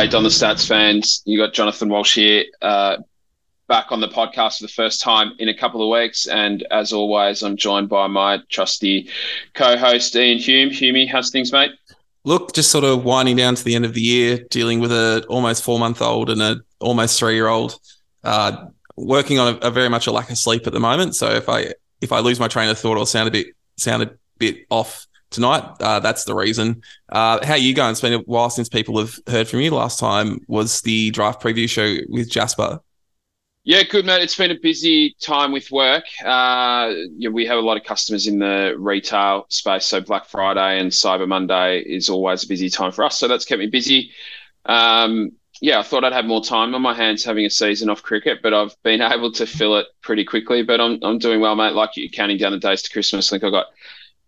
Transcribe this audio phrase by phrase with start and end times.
[0.00, 1.20] G'day, Don the Stats fans.
[1.26, 2.96] You got Jonathan Walsh here, uh,
[3.68, 6.26] back on the podcast for the first time in a couple of weeks.
[6.26, 9.10] And as always, I'm joined by my trusty
[9.52, 10.70] co host, Ian Hume.
[10.70, 11.72] Humey, how's things, mate?
[12.24, 15.22] Look, just sort of winding down to the end of the year, dealing with a
[15.28, 17.78] almost four month old and a almost three year old.
[18.24, 21.14] Uh, working on a, a, very much a lack of sleep at the moment.
[21.14, 24.02] So if I if I lose my train of thought or sound a bit sound
[24.02, 25.64] a bit off tonight.
[25.80, 26.82] Uh, that's the reason.
[27.08, 27.92] Uh, how you going?
[27.92, 29.70] It's been a while since people have heard from you.
[29.70, 32.80] Last time was the draft preview show with Jasper.
[33.62, 34.22] Yeah, good mate.
[34.22, 36.04] It's been a busy time with work.
[36.24, 40.80] Uh, yeah, we have a lot of customers in the retail space, so Black Friday
[40.80, 43.18] and Cyber Monday is always a busy time for us.
[43.18, 44.12] So that's kept me busy.
[44.64, 48.02] Um, yeah, I thought I'd have more time on my hands having a season off
[48.02, 50.62] cricket, but I've been able to fill it pretty quickly.
[50.62, 51.74] But I'm I'm doing well, mate.
[51.74, 53.30] Like you're counting down the days to Christmas.
[53.30, 53.66] I think I got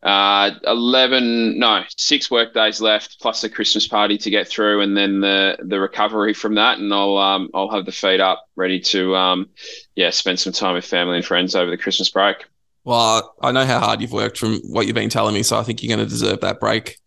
[0.02, 4.96] uh, 11, no, six work days left, plus the Christmas party to get through, and
[4.96, 6.78] then the the recovery from that.
[6.78, 9.50] And I'll um, I'll have the feed up, ready to um,
[9.94, 12.44] yeah, spend some time with family and friends over the Christmas break.
[12.84, 15.62] Well, I know how hard you've worked from what you've been telling me, so I
[15.62, 16.98] think you're going to deserve that break.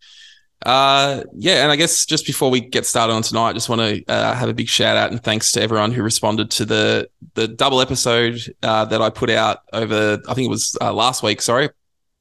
[0.64, 3.82] Uh, yeah, and I guess just before we get started on tonight, I just want
[3.82, 7.10] to uh, have a big shout out and thanks to everyone who responded to the
[7.34, 10.18] the double episode uh, that I put out over.
[10.26, 11.42] I think it was uh, last week.
[11.42, 11.68] Sorry,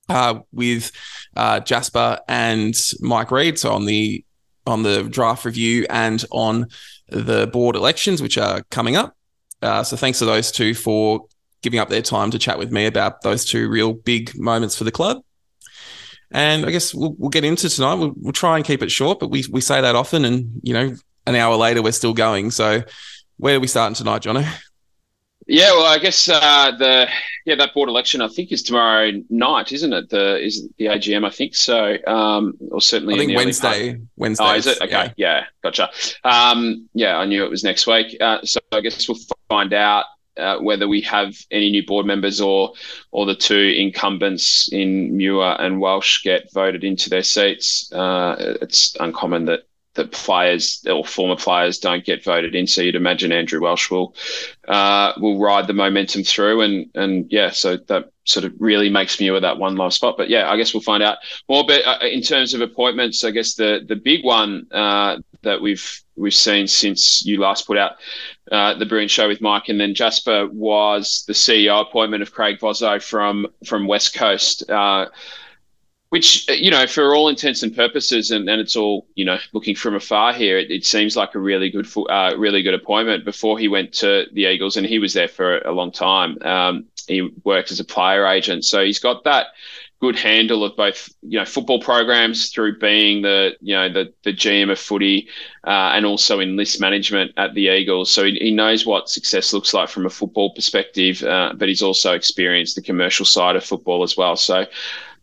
[0.10, 0.92] uh, with
[1.36, 3.60] uh, Jasper and Mike Reed.
[3.60, 4.24] So on the
[4.68, 6.68] on the draft review and on
[7.10, 9.16] the board elections, which are coming up.
[9.62, 11.28] Uh, so thanks to those two for
[11.62, 14.84] giving up their time to chat with me about those two real big moments for
[14.84, 15.22] the club.
[16.32, 17.96] And I guess we'll, we'll get into tonight.
[17.96, 20.74] We'll, we'll try and keep it short, but we we say that often, and you
[20.74, 20.96] know,
[21.28, 22.52] an hour later we're still going.
[22.52, 22.84] So
[23.38, 24.48] where are we starting tonight, Jono?
[25.48, 27.08] Yeah, well, I guess uh, the
[27.46, 30.10] yeah that board election I think is tomorrow night, isn't it?
[30.10, 34.00] The is the AGM I think so, um, or certainly I think Wednesday.
[34.18, 34.44] Wednesday.
[34.44, 34.82] Oh, is it?
[34.82, 35.90] Okay, yeah, yeah gotcha.
[36.24, 38.18] Um, yeah, I knew it was next week.
[38.20, 40.06] Uh, so I guess we'll find out
[40.38, 42.74] uh, whether we have any new board members or
[43.12, 47.92] or the two incumbents in Muir and Welsh get voted into their seats.
[47.92, 49.62] Uh, it's uncommon that
[49.96, 52.68] that players or former players don't get voted in.
[52.68, 54.16] So you'd imagine Andrew Welsh will
[54.68, 59.20] uh, will ride the momentum through, and and yeah, so that sort of really makes
[59.20, 60.16] me with that one last spot.
[60.18, 61.18] But yeah, I guess we'll find out
[61.50, 61.66] more.
[61.66, 66.02] But uh, in terms of appointments, I guess the the big one uh, that we've
[66.16, 67.94] we've seen since you last put out
[68.52, 72.60] uh, the brilliant show with Mike, and then Jasper was the CEO appointment of Craig
[72.60, 74.70] Vozzo from from West Coast.
[74.70, 75.08] Uh,
[76.16, 79.76] which you know for all intents and purposes and, and it's all you know looking
[79.76, 83.60] from afar here it, it seems like a really good uh, really good appointment before
[83.60, 87.30] he went to the eagles and he was there for a long time um, he
[87.44, 89.48] worked as a player agent so he's got that
[90.00, 94.32] good handle of both you know football programs through being the you know the the
[94.32, 95.28] GM of footy
[95.66, 98.12] uh, and also in list management at the Eagles.
[98.12, 101.82] So he, he knows what success looks like from a football perspective, uh, but he's
[101.82, 104.36] also experienced the commercial side of football as well.
[104.36, 104.66] So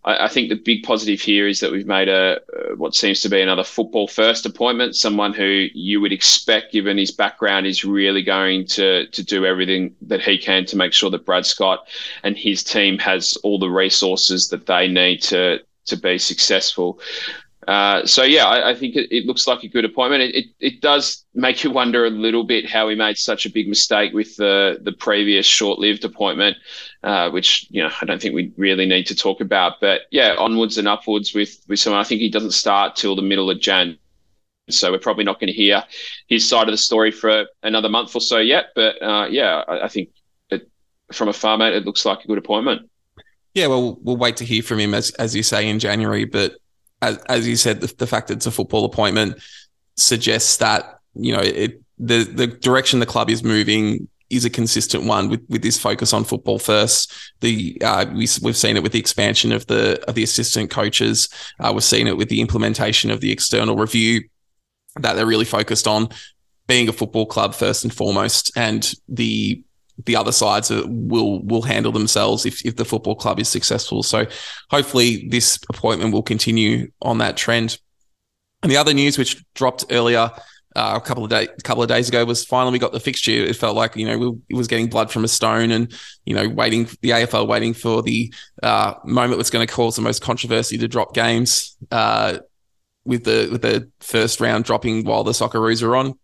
[0.04, 2.40] I, I, think the big positive here is that we've made a
[2.76, 4.96] what seems to be another football first appointment.
[4.96, 9.94] Someone who you would expect, given his background, is really going to to do everything
[10.02, 11.86] that he can to make sure that Brad Scott
[12.22, 17.00] and his team has all the resources that they need to to be successful.
[17.68, 20.22] Uh, so yeah, I, I think it, it, looks like a good appointment.
[20.22, 23.50] It, it, it does make you wonder a little bit how he made such a
[23.50, 26.56] big mistake with the the previous short-lived appointment,
[27.04, 29.74] uh, which you know I don't think we really need to talk about.
[29.80, 32.00] But yeah, onwards and upwards with with someone.
[32.00, 33.96] I think he doesn't start till the middle of Jan,
[34.68, 35.84] so we're probably not going to hear
[36.26, 38.70] his side of the story for another month or so yet.
[38.74, 40.08] But uh, yeah, I, I think
[40.50, 40.68] it,
[41.12, 42.90] from a farmer, it looks like a good appointment.
[43.54, 46.56] Yeah, well, we'll wait to hear from him as as you say in January, but
[47.02, 49.42] as, as you said, the, the fact that it's a football appointment
[49.96, 55.04] suggests that you know it, the the direction the club is moving is a consistent
[55.04, 57.12] one with with this focus on football first.
[57.40, 61.28] The uh, we, we've seen it with the expansion of the of the assistant coaches.
[61.60, 64.22] Uh, we've seen it with the implementation of the external review
[65.00, 66.08] that they're really focused on
[66.66, 69.62] being a football club first and foremost, and the
[70.04, 74.02] the other sides will will handle themselves if, if the football club is successful.
[74.02, 74.26] So
[74.70, 77.78] hopefully this appointment will continue on that trend.
[78.62, 80.30] And the other news which dropped earlier
[80.74, 83.00] uh, a couple of days a couple of days ago was finally we got the
[83.00, 83.30] fixture.
[83.32, 85.92] It felt like you know we, it was getting blood from a stone, and
[86.24, 90.02] you know waiting the AFL waiting for the uh, moment that's going to cause the
[90.02, 91.76] most controversy to drop games.
[91.90, 92.38] Uh,
[93.04, 96.18] with the with the first round dropping while the Socceroos are on.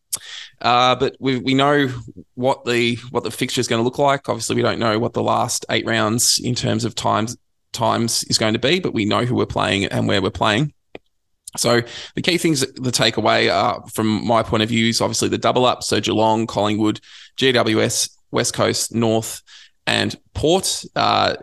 [0.60, 1.88] Uh, but we we know
[2.34, 4.28] what the what the fixture is going to look like.
[4.28, 7.36] Obviously, we don't know what the last eight rounds in terms of times
[7.72, 10.72] times is going to be, but we know who we're playing and where we're playing.
[11.56, 11.80] So
[12.14, 15.64] the key things the takeaway are, from my point of view is obviously the double
[15.64, 15.82] up.
[15.82, 17.00] So Geelong, Collingwood,
[17.38, 19.42] GWS, West Coast, North,
[19.86, 20.84] and Port.
[20.94, 21.36] Uh,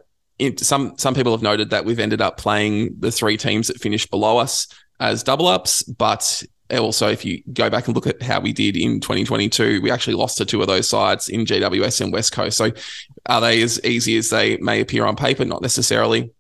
[0.57, 4.12] some some people have noted that we've ended up playing the three teams that finished
[4.12, 4.68] below us
[5.00, 8.75] as double ups, but also if you go back and look at how we did
[8.75, 12.57] in 2022, we actually lost to two of those sides in GWS and West Coast.
[12.57, 12.71] So
[13.27, 15.45] are they as easy as they may appear on paper?
[15.45, 16.31] Not necessarily.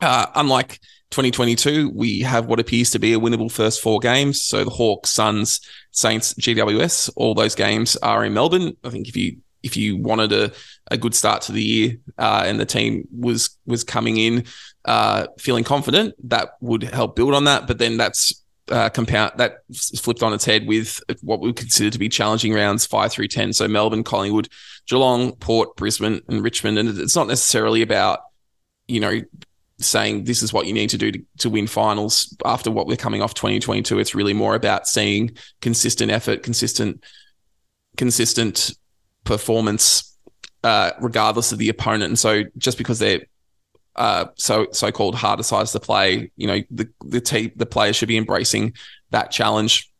[0.00, 0.80] Uh, unlike
[1.10, 4.42] 2022, we have what appears to be a winnable first four games.
[4.42, 5.60] So the Hawks, Suns,
[5.90, 8.76] Saints, GWS, all those games are in Melbourne.
[8.84, 10.52] I think if you if you wanted a,
[10.90, 14.44] a good start to the year uh, and the team was was coming in
[14.84, 17.66] uh, feeling confident, that would help build on that.
[17.66, 19.58] But then that's uh, compound that
[19.98, 23.52] flipped on its head with what we consider to be challenging rounds five through ten.
[23.52, 24.48] So Melbourne, Collingwood,
[24.86, 26.78] Geelong, Port, Brisbane, and Richmond.
[26.78, 28.20] And it's not necessarily about
[28.88, 29.20] you know
[29.78, 32.96] saying this is what you need to do to, to win finals after what we're
[32.96, 37.04] coming off 2022 it's really more about seeing consistent effort consistent
[37.96, 38.72] consistent
[39.24, 40.16] performance
[40.64, 43.20] uh, regardless of the opponent and so just because they're
[43.96, 48.08] uh, so so-called harder sides to play you know the the team the players should
[48.08, 48.72] be embracing
[49.10, 49.90] that challenge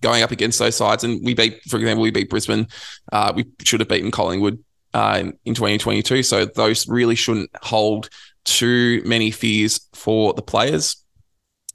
[0.00, 2.66] going up against those sides and we beat for example we beat Brisbane
[3.12, 4.62] uh, we should have beaten Collingwood
[4.94, 8.08] uh, in 2022 so those really shouldn't hold
[8.48, 10.96] too many fears for the players.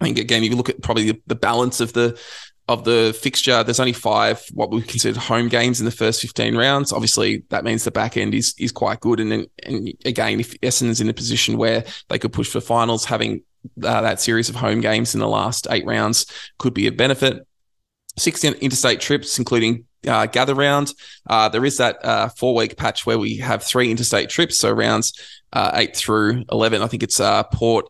[0.01, 2.19] I think again, if you look at probably the, the balance of the
[2.67, 3.63] of the fixture.
[3.63, 6.93] There's only five what we consider home games in the first 15 rounds.
[6.93, 9.19] Obviously, that means the back end is is quite good.
[9.19, 13.05] And then, and again, if Essendon's in a position where they could push for finals,
[13.05, 13.43] having
[13.83, 16.25] uh, that series of home games in the last eight rounds
[16.57, 17.45] could be a benefit.
[18.17, 20.93] Six interstate trips, including uh, gather round.
[21.27, 24.71] Uh, there is that uh, four week patch where we have three interstate trips, so
[24.71, 25.13] rounds
[25.51, 26.81] uh, eight through eleven.
[26.81, 27.87] I think it's uh, Port,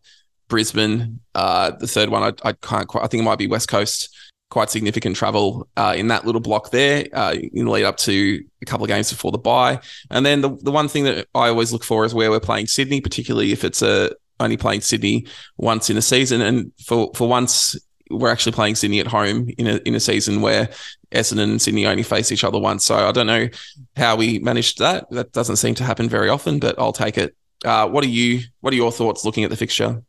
[0.47, 1.19] Brisbane.
[1.35, 3.03] Uh, the third one, I, I, can't quite.
[3.03, 4.15] I think it might be West Coast.
[4.53, 8.43] Quite significant travel uh, in that little block there uh, in the lead up to
[8.61, 9.79] a couple of games before the bye.
[10.11, 12.67] And then the the one thing that I always look for is where we're playing
[12.67, 15.25] Sydney, particularly if it's a only playing Sydney
[15.57, 16.41] once in a season.
[16.41, 17.75] And for for once
[18.11, 20.69] we're actually playing Sydney at home in a in a season where
[21.11, 22.85] Essendon and Sydney only face each other once.
[22.85, 23.47] So I don't know
[23.95, 25.09] how we managed that.
[25.09, 27.35] That doesn't seem to happen very often, but I'll take it.
[27.65, 28.41] Uh, what are you?
[28.61, 30.03] What are your thoughts looking at the fixture?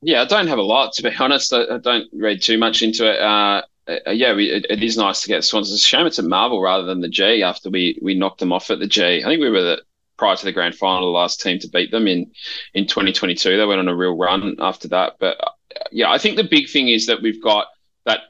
[0.00, 1.52] Yeah, I don't have a lot to be honest.
[1.52, 3.20] I, I don't read too much into it.
[3.20, 5.72] Uh, uh, yeah, we, it, it is nice to get Swans.
[5.72, 7.42] It's a shame it's at Marvel rather than the G.
[7.42, 9.82] After we we knocked them off at the G, I think we were the
[10.18, 12.30] prior to the grand final, the last team to beat them in
[12.74, 13.56] in 2022.
[13.56, 15.14] They went on a real run after that.
[15.18, 15.50] But uh,
[15.90, 17.68] yeah, I think the big thing is that we've got
[18.04, 18.20] that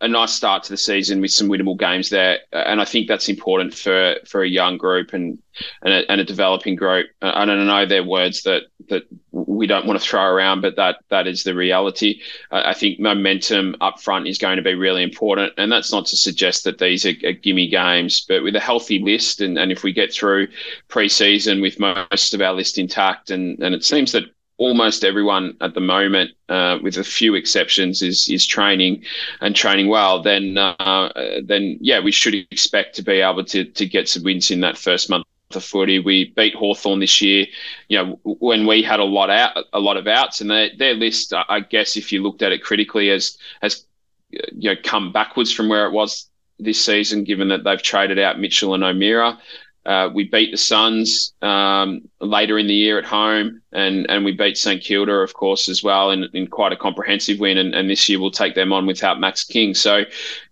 [0.00, 3.28] a nice start to the season with some winnable games there, and I think that's
[3.28, 5.38] important for for a young group and
[5.82, 7.06] and a, and a developing group.
[7.20, 10.98] I don't know they're words that that we don't want to throw around, but that
[11.08, 12.20] that is the reality.
[12.50, 16.16] I think momentum up front is going to be really important, and that's not to
[16.16, 19.82] suggest that these are, are gimme games, but with a healthy list, and, and if
[19.82, 20.48] we get through
[20.88, 24.24] pre-season with most of our list intact, and and it seems that
[24.56, 29.04] almost everyone at the moment, uh, with a few exceptions, is is training
[29.40, 31.10] and training well, then uh,
[31.44, 34.78] then yeah, we should expect to be able to to get some wins in that
[34.78, 35.24] first month
[35.56, 35.98] of footy.
[35.98, 37.46] We beat Hawthorn this year,
[37.88, 40.94] you know, when we had a lot out a lot of outs, and their their
[40.94, 43.84] list, I guess, if you looked at it critically, has has
[44.30, 48.38] you know come backwards from where it was this season, given that they've traded out
[48.38, 49.38] Mitchell and O'Meara.
[49.86, 54.32] Uh, we beat the Suns um, later in the year at home, and and we
[54.32, 57.58] beat St Kilda, of course, as well, in, in quite a comprehensive win.
[57.58, 59.74] And, and this year we'll take them on without Max King.
[59.74, 60.04] So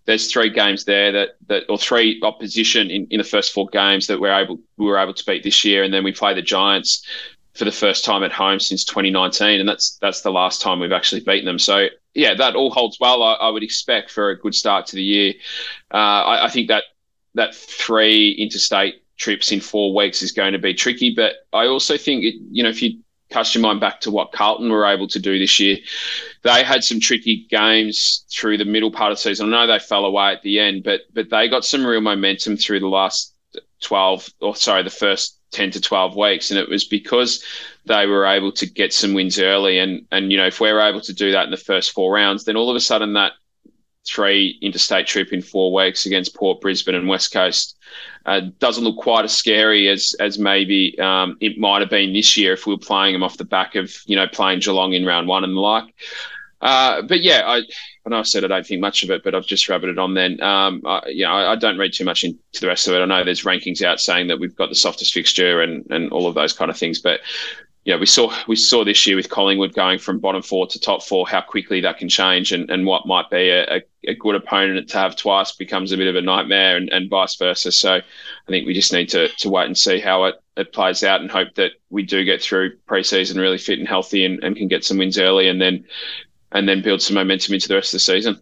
[0.04, 4.06] there's three games there that that or three opposition in, in the first four games
[4.06, 6.42] that we're able we were able to beat this year, and then we play the
[6.42, 7.06] Giants
[7.54, 10.92] for the first time at home since 2019, and that's that's the last time we've
[10.92, 11.58] actually beaten them.
[11.58, 13.22] So yeah, that all holds well.
[13.22, 15.34] I, I would expect for a good start to the year.
[15.92, 16.84] Uh, I, I think that
[17.34, 21.14] that three interstate trips in four weeks is going to be tricky.
[21.14, 23.01] But I also think, it, you know, if you
[23.32, 25.78] cast your mind back to what Carlton were able to do this year,
[26.42, 29.52] they had some tricky games through the middle part of the season.
[29.52, 32.56] I know they fell away at the end, but but they got some real momentum
[32.56, 33.34] through the last
[33.82, 36.50] 12 or sorry, the first 10 to 12 weeks.
[36.50, 37.44] And it was because
[37.86, 39.78] they were able to get some wins early.
[39.78, 42.44] And, and, you know, if we're able to do that in the first four rounds,
[42.44, 43.32] then all of a sudden that
[44.06, 47.76] three interstate trip in four weeks against Port, Brisbane, and West Coast
[48.26, 52.36] uh, doesn't look quite as scary as as maybe um, it might have been this
[52.36, 55.04] year if we were playing them off the back of you know playing Geelong in
[55.04, 55.94] round one and the like.
[56.60, 57.56] Uh, but yeah, I,
[58.06, 60.14] I know I said I don't think much of it, but I've just rabbited on
[60.14, 60.40] then.
[60.40, 63.00] Um, I, you know, I, I, don't read too much into the rest of it.
[63.00, 66.28] I know there's rankings out saying that we've got the softest fixture and, and all
[66.28, 67.18] of those kind of things, but
[67.84, 71.02] yeah, we saw we saw this year with Collingwood going from bottom four to top
[71.02, 74.88] four how quickly that can change, and, and what might be a, a, good opponent
[74.88, 77.72] to have twice becomes a bit of a nightmare, and, and vice versa.
[77.72, 78.02] So I
[78.48, 81.30] think we just need to to wait and see how it, it plays out, and
[81.30, 84.84] hope that we do get through preseason really fit and healthy, and, and can get
[84.84, 85.84] some wins early, and then
[86.52, 88.40] and then build some momentum into the rest of the season.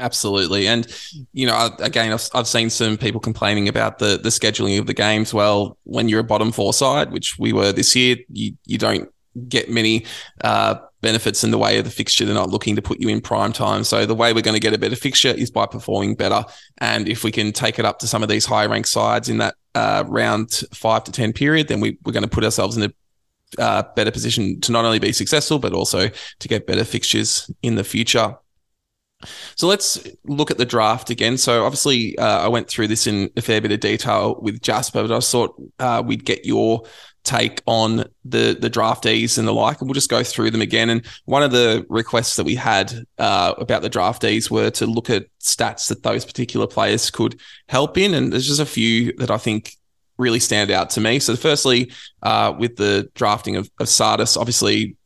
[0.00, 0.86] Absolutely, and
[1.34, 4.94] you know, again, I've, I've seen some people complaining about the the scheduling of the
[4.94, 5.34] games.
[5.34, 9.10] Well, when you're a bottom four side, which we were this year, you you don't
[9.48, 10.06] get many
[10.42, 12.24] uh, benefits in the way of the fixture.
[12.24, 13.84] They're not looking to put you in prime time.
[13.84, 16.44] So the way we're going to get a better fixture is by performing better.
[16.78, 19.38] And if we can take it up to some of these high ranked sides in
[19.38, 22.90] that uh, round five to ten period, then we, we're going to put ourselves in
[22.90, 22.92] a
[23.62, 27.74] uh, better position to not only be successful but also to get better fixtures in
[27.74, 28.34] the future.
[29.54, 31.36] So let's look at the draft again.
[31.36, 35.02] So obviously, uh, I went through this in a fair bit of detail with Jasper,
[35.02, 36.84] but I thought uh, we'd get your
[37.22, 40.90] take on the the draftees and the like, and we'll just go through them again.
[40.90, 45.10] And one of the requests that we had uh, about the draftees were to look
[45.10, 49.30] at stats that those particular players could help in, and there's just a few that
[49.30, 49.74] I think
[50.18, 51.18] really stand out to me.
[51.18, 54.96] So, firstly, uh, with the drafting of, of Tsatas, obviously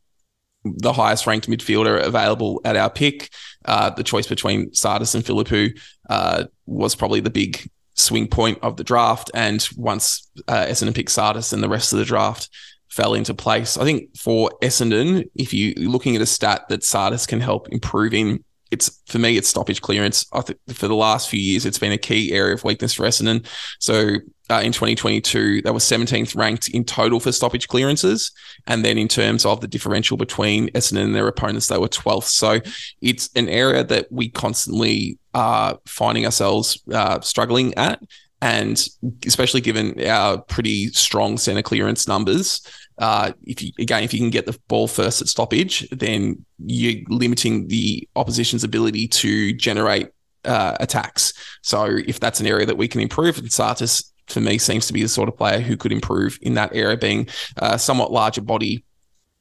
[0.65, 3.29] the highest ranked midfielder available at our pick.
[3.63, 5.79] Uh, the choice between Tsatas and Phillipou
[6.09, 9.31] uh, was probably the big swing point of the draft.
[9.33, 12.49] And once uh, Essendon picked Tsatas and the rest of the draft
[12.89, 13.77] fell into place.
[13.77, 18.43] I think for Essendon, if you're looking at a stat that Tsatas can help improving,
[18.71, 20.25] it's for me, it's stoppage clearance.
[20.33, 23.03] I think for the last few years, it's been a key area of weakness for
[23.03, 23.45] Essendon.
[23.79, 24.15] So
[24.49, 28.31] uh, in 2022, they were 17th ranked in total for stoppage clearances.
[28.67, 32.25] And then in terms of the differential between Essendon and their opponents, they were 12th.
[32.25, 32.59] So
[33.01, 38.01] it's an area that we constantly are finding ourselves uh, struggling at.
[38.41, 38.87] And
[39.25, 42.61] especially given our pretty strong center clearance numbers,
[42.97, 47.03] uh, if you again, if you can get the ball first at stoppage, then you're
[47.09, 50.09] limiting the opposition's ability to generate
[50.45, 51.33] uh, attacks.
[51.61, 54.93] So if that's an area that we can improve, and Tsatas for me seems to
[54.93, 58.41] be the sort of player who could improve in that area, being a somewhat larger
[58.41, 58.83] body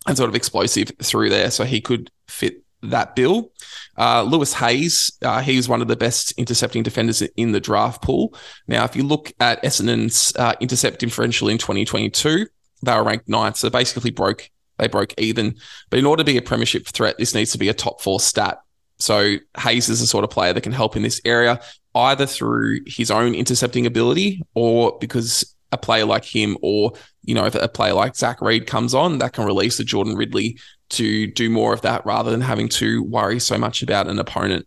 [0.06, 1.50] and sort of explosive through there.
[1.50, 3.50] So he could fit that bill.
[3.96, 8.02] Uh, Lewis Hayes, uh, he was one of the best intercepting defenders in the draft
[8.02, 8.34] pool.
[8.68, 12.46] Now, if you look at Essendon's uh, intercept differential in 2022,
[12.84, 15.56] they were ranked ninth, so basically broke they broke even.
[15.90, 18.20] But in order to be a premiership threat, this needs to be a top four
[18.20, 18.60] stat.
[18.98, 21.60] So Hayes is the sort of player that can help in this area,
[21.94, 26.92] either through his own intercepting ability or because a player like him or
[27.24, 30.16] you know if a player like Zach Reid comes on, that can release the Jordan
[30.16, 30.58] Ridley
[30.90, 34.66] to do more of that rather than having to worry so much about an opponent.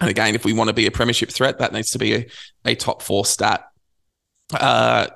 [0.00, 2.26] And again, if we want to be a premiership threat, that needs to be a,
[2.64, 3.64] a top four stat.
[4.52, 5.08] Uh,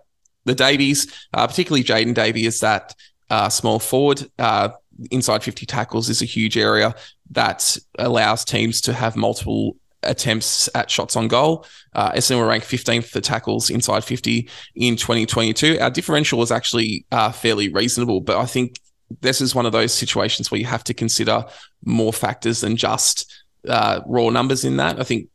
[0.44, 2.94] the Daveys, uh, particularly Jaden Davey, is that
[3.30, 4.30] uh, small forward.
[4.38, 4.70] Uh,
[5.10, 6.94] inside 50 tackles is a huge area
[7.30, 11.64] that allows teams to have multiple attempts at shots on goal.
[11.94, 15.78] Uh, Essendon were ranked 15th for tackles inside 50 in 2022.
[15.80, 18.80] Our differential was actually uh, fairly reasonable, but I think
[19.20, 21.44] this is one of those situations where you have to consider
[21.84, 24.98] more factors than just uh, raw numbers in that.
[24.98, 25.28] I think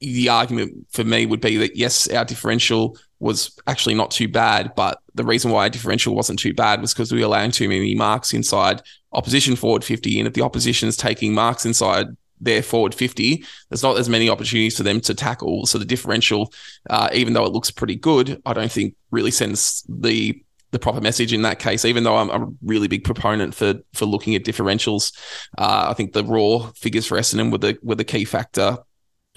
[0.00, 4.74] the argument for me would be that yes, our differential was actually not too bad,
[4.74, 7.68] but the reason why our differential wasn't too bad was because we were allowing too
[7.68, 10.18] many marks inside opposition forward 50.
[10.18, 12.08] And if the opposition is taking marks inside
[12.40, 15.66] their forward 50, there's not as many opportunities for them to tackle.
[15.66, 16.52] So the differential,
[16.90, 21.02] uh, even though it looks pretty good, I don't think really sends the the proper
[21.02, 21.84] message in that case.
[21.84, 25.16] Even though I'm, a really big proponent for for looking at differentials,
[25.58, 28.78] uh, I think the raw figures for Essendon were the were the key factor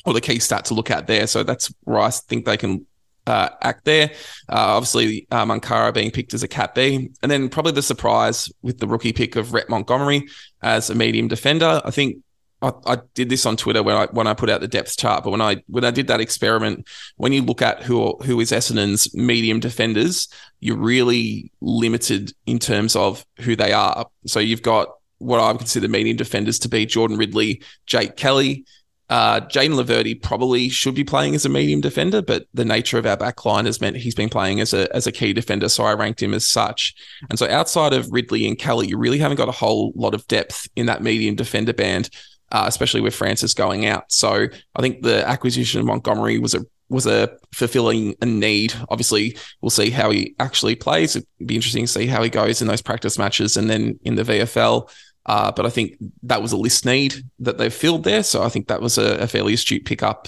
[0.06, 1.28] or the key stat to look at there.
[1.28, 2.88] So that's where I think they can
[3.28, 4.12] uh, act there.
[4.50, 8.52] Uh, obviously, uh, Munkara being picked as a cat B, and then probably the surprise
[8.62, 10.28] with the rookie pick of Rhett Montgomery
[10.62, 11.82] as a medium defender.
[11.84, 12.18] I think
[12.62, 15.24] I, I, did this on Twitter when I when I put out the depth chart,
[15.24, 18.52] but when I when I did that experiment, when you look at who who is
[18.52, 20.28] Essendon's medium defenders,
[20.60, 24.08] you're really limited in terms of who they are.
[24.26, 28.66] So you've got what I would consider medium defenders to be Jordan Ridley, Jake Kelly,
[29.10, 33.06] uh, Jayden Laverde probably should be playing as a medium defender, but the nature of
[33.06, 35.84] our back line has meant he's been playing as a as a key defender, so
[35.84, 36.96] I ranked him as such.
[37.30, 40.28] And so outside of Ridley and Kelly, you really haven't got a whole lot of
[40.28, 42.10] depth in that medium defender band,
[42.52, 44.12] uh, especially with Francis going out.
[44.12, 48.74] So I think the acquisition of Montgomery was a was a fulfilling a need.
[48.90, 51.16] Obviously, we'll see how he actually plays.
[51.16, 54.16] It'd be interesting to see how he goes in those practice matches and then in
[54.16, 54.90] the VFL.
[55.26, 58.24] Uh, but I think that was a list need that they've filled there.
[58.24, 60.28] So I think that was a, a fairly astute pickup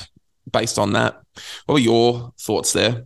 [0.51, 1.21] based on that.
[1.65, 3.03] What were your thoughts there?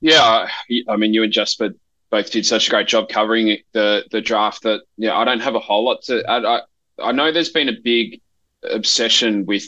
[0.00, 0.48] Yeah,
[0.88, 1.70] I mean, you and Jasper
[2.10, 5.54] both did such a great job covering the the draft that yeah, I don't have
[5.54, 6.22] a whole lot to.
[6.28, 6.60] I,
[7.02, 8.20] I know there's been a big
[8.62, 9.64] obsession with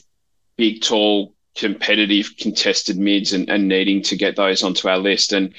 [0.57, 5.33] big, tall, competitive, contested mids and, and needing to get those onto our list.
[5.33, 5.55] And,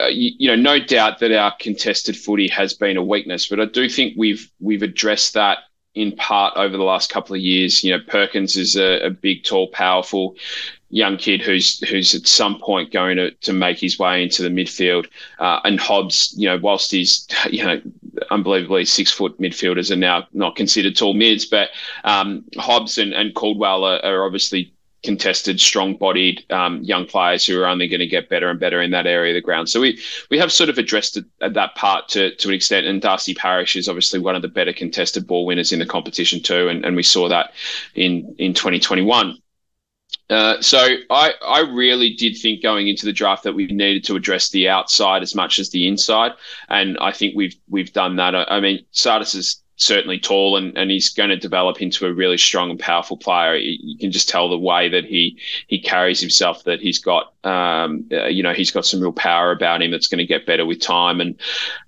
[0.00, 3.60] uh, you, you, know, no doubt that our contested footy has been a weakness, but
[3.60, 5.58] I do think we've we've addressed that
[5.94, 7.82] in part over the last couple of years.
[7.82, 10.36] You know, Perkins is a, a big, tall, powerful
[10.90, 14.48] young kid who's who's at some point going to, to make his way into the
[14.48, 15.06] midfield.
[15.38, 17.80] Uh, and Hobbs, you know, whilst he's you know
[18.30, 21.70] unbelievably six foot midfielders are now not considered tall mids, but
[22.04, 27.66] um, Hobbs and, and Caldwell are, are obviously contested, strong-bodied um, young players who are
[27.66, 29.68] only going to get better and better in that area of the ground.
[29.68, 30.00] So we
[30.30, 32.86] we have sort of addressed it, that part to to an extent.
[32.86, 36.42] And Darcy Parish is obviously one of the better contested ball winners in the competition
[36.42, 37.52] too, and, and we saw that
[37.94, 39.38] in in 2021.
[40.30, 40.78] Uh, so
[41.10, 44.68] I, I really did think going into the draft that we needed to address the
[44.68, 46.32] outside as much as the inside,
[46.68, 48.34] and I think we've we've done that.
[48.34, 52.12] I, I mean, Tsatas is certainly tall and, and he's going to develop into a
[52.12, 53.54] really strong and powerful player.
[53.54, 58.04] You can just tell the way that he he carries himself that he's got um,
[58.12, 60.66] uh, you know he's got some real power about him that's going to get better
[60.66, 61.40] with time and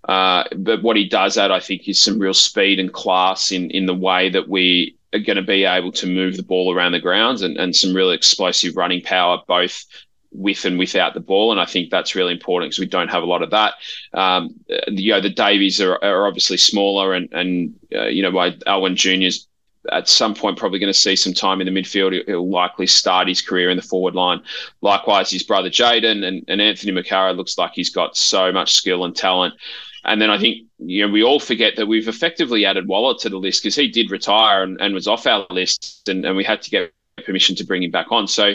[0.09, 3.71] uh, but what he does add I think is some real speed and class in
[3.71, 6.93] in the way that we are going to be able to move the ball around
[6.93, 9.85] the grounds and, and some really explosive running power, both
[10.33, 11.51] with and without the ball.
[11.51, 13.75] And I think that's really important because we don't have a lot of that.
[14.13, 14.55] Um,
[14.89, 18.97] you know, the Daveys are, are obviously smaller and, and uh, you know, by Alwyn
[18.97, 19.47] Jr.'s
[19.91, 22.27] at some point probably going to see some time in the midfield.
[22.27, 24.43] He'll likely start his career in the forward line.
[24.83, 29.05] Likewise, his brother Jaden and, and Anthony Munkara looks like he's got so much skill
[29.05, 29.55] and talent.
[30.05, 33.29] And then I think you know we all forget that we've effectively added Waller to
[33.29, 36.45] the list because he did retire and, and was off our list, and, and we
[36.45, 36.93] had to get
[37.25, 38.27] permission to bring him back on.
[38.27, 38.55] So,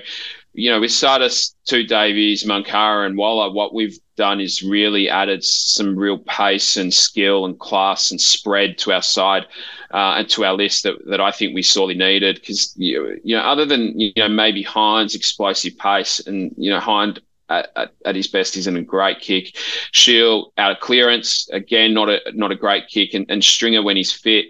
[0.55, 5.43] you know, with Tsatas, two Daveys, Munkara, and Waller, what we've done is really added
[5.43, 9.45] some real pace and skill and class and spread to our side
[9.91, 12.35] uh, and to our list that, that I think we sorely needed.
[12.35, 17.19] Because you, know, other than you know maybe Hind's explosive pace and you know Hind's
[17.49, 18.55] at, at, at, his best.
[18.55, 19.55] In a great kick.
[19.91, 23.97] Shiel out of clearance again, not a not a great kick, and, and Stringer when
[23.97, 24.45] he's fit.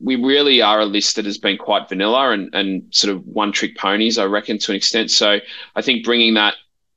[0.00, 3.52] We really are a list that has been quite vanilla and, and sort of one
[3.52, 5.10] trick ponies, I reckon, to an extent.
[5.10, 5.38] So
[5.76, 6.54] I think bringing that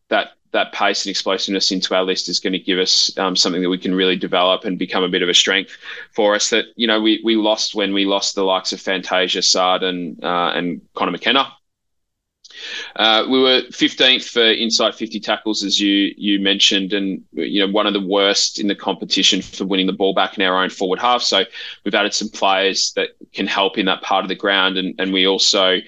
[0.10, 3.62] that that pace and explosiveness into our list is going to give us um, something
[3.62, 5.78] that we can really develop and become a bit of a strength
[6.14, 6.50] for us.
[6.50, 10.24] That you know we we lost when we lost the likes of Fantasia, Saad, and
[10.24, 11.52] uh, and Conor McKenna
[12.96, 17.72] uh, we were 15th for inside 50 tackles, as you you mentioned, and you know
[17.72, 20.70] one of the worst in the competition for winning the ball back in our own
[20.70, 21.22] forward half.
[21.22, 21.44] So
[21.84, 25.14] we've added some players that can help in that part of the ground, and and
[25.14, 25.80] we also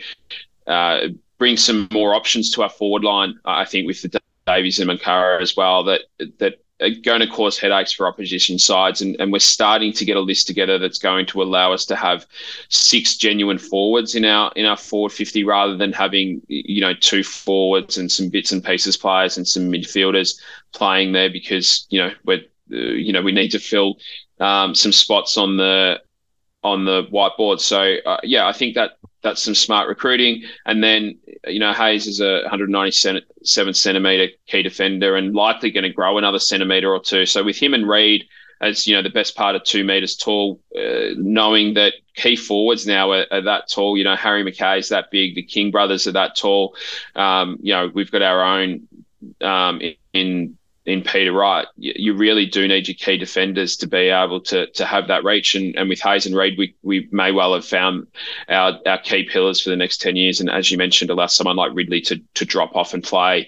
[0.67, 3.39] uh, bring some more options to our forward line.
[3.45, 6.01] I think with the Daveys and Munkara as well that
[6.39, 6.55] that
[7.03, 9.01] going to cause headaches for opposition sides.
[9.01, 11.95] And, and we're starting to get a list together that's going to allow us to
[11.95, 12.25] have
[12.69, 17.23] six genuine forwards in our in our forward 50 rather than having, you know, two
[17.23, 20.39] forwards and some bits and pieces players and some midfielders
[20.73, 23.97] playing there because, you know, we're, uh, you know, we need to fill
[24.39, 26.01] um, some spots on the
[26.63, 27.59] on the whiteboard.
[27.59, 30.43] So uh, yeah, I think that that's some smart recruiting.
[30.65, 35.89] And then, you know, Hayes is a 197 centimeter key defender and likely going to
[35.89, 37.25] grow another centimeter or two.
[37.25, 38.25] So with him and Reid
[38.61, 42.85] as, you know, the best part of two meters tall, uh, knowing that key forwards
[42.85, 46.07] now are, are, that tall, you know, Harry McKay is that big, the King brothers
[46.07, 46.75] are that tall.
[47.15, 48.87] Um, you know, we've got our own
[49.41, 49.81] um,
[50.13, 50.57] in,
[50.89, 54.85] in Peter Wright, you, really do need your key defenders to be able to to
[54.85, 55.55] have that reach.
[55.55, 58.07] And, and with Hayes and Reid, we, we may well have found
[58.47, 60.39] our, our key pillars for the next 10 years.
[60.39, 63.47] And as you mentioned, allow someone like Ridley to, to drop off and play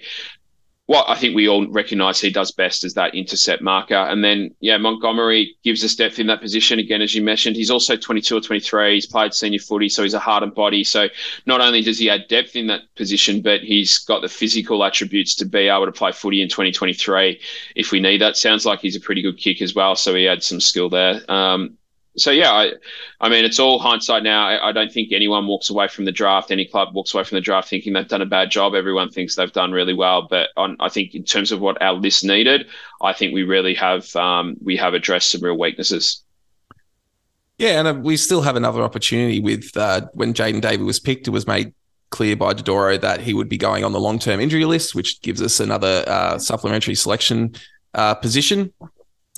[0.86, 3.94] what I think we all recognise he does best is that intercept marker.
[3.94, 6.80] And then, yeah, Montgomery gives us depth in that position.
[6.80, 8.94] Again, as you mentioned, he's also 22 or 23.
[8.94, 10.82] He's played senior footy, so he's a hardened body.
[10.82, 11.08] So
[11.46, 15.36] not only does he add depth in that position, but he's got the physical attributes
[15.36, 17.40] to be able to play footy in 2023
[17.76, 18.36] if we need that.
[18.36, 19.94] Sounds like he's a pretty good kick as well.
[19.94, 21.22] So he adds some skill there.
[21.30, 21.78] Um,
[22.16, 22.72] so yeah, I,
[23.20, 24.46] I mean, it's all hindsight now.
[24.46, 26.50] I, I, don't think anyone walks away from the draft.
[26.50, 28.74] Any club walks away from the draft thinking they've done a bad job.
[28.74, 30.26] Everyone thinks they've done really well.
[30.28, 32.66] But on, I think in terms of what our list needed,
[33.00, 36.22] I think we really have um, we have addressed some real weaknesses.
[37.58, 41.28] Yeah, and uh, we still have another opportunity with uh, when Jaden Davey was picked.
[41.28, 41.72] It was made
[42.10, 45.22] clear by Dodoro that he would be going on the long term injury list, which
[45.22, 47.54] gives us another uh, supplementary selection
[47.94, 48.72] uh, position.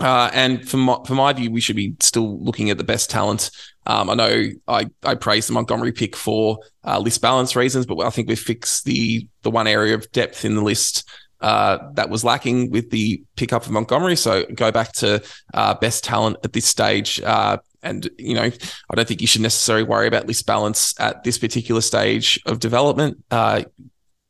[0.01, 3.11] Uh, and for my, for my view, we should be still looking at the best
[3.11, 3.51] talent.
[3.87, 8.01] Um, I know I, I praise the Montgomery pick for uh, list balance reasons, but
[8.01, 11.09] I think we've fixed the the one area of depth in the list
[11.41, 14.17] uh, that was lacking with the pickup of Montgomery.
[14.17, 17.21] So go back to uh, best talent at this stage.
[17.21, 18.45] Uh, and, you know,
[18.91, 22.59] I don't think you should necessarily worry about list balance at this particular stage of
[22.59, 23.23] development.
[23.31, 23.65] Uh,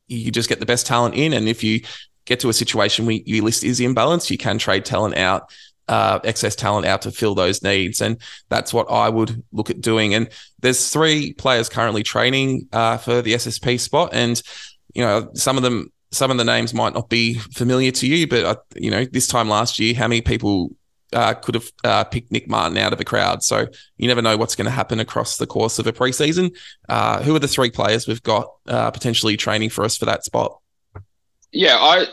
[0.07, 1.31] you just get the best talent in.
[1.31, 1.81] And if you
[2.25, 5.51] get to a situation where your list is imbalanced, you can trade talent out,
[5.87, 8.01] uh, excess talent out to fill those needs.
[8.01, 8.17] And
[8.49, 10.13] that's what I would look at doing.
[10.13, 14.09] And there's three players currently training uh, for the SSP spot.
[14.13, 14.41] And,
[14.93, 18.27] you know, some of them, some of the names might not be familiar to you,
[18.27, 20.71] but, uh, you know, this time last year, how many people
[21.13, 23.43] uh, could have uh, picked Nick Martin out of a crowd.
[23.43, 26.55] So you never know what's going to happen across the course of a preseason.
[26.89, 30.25] Uh, who are the three players we've got uh, potentially training for us for that
[30.25, 30.59] spot?
[31.55, 32.05] Yeah, I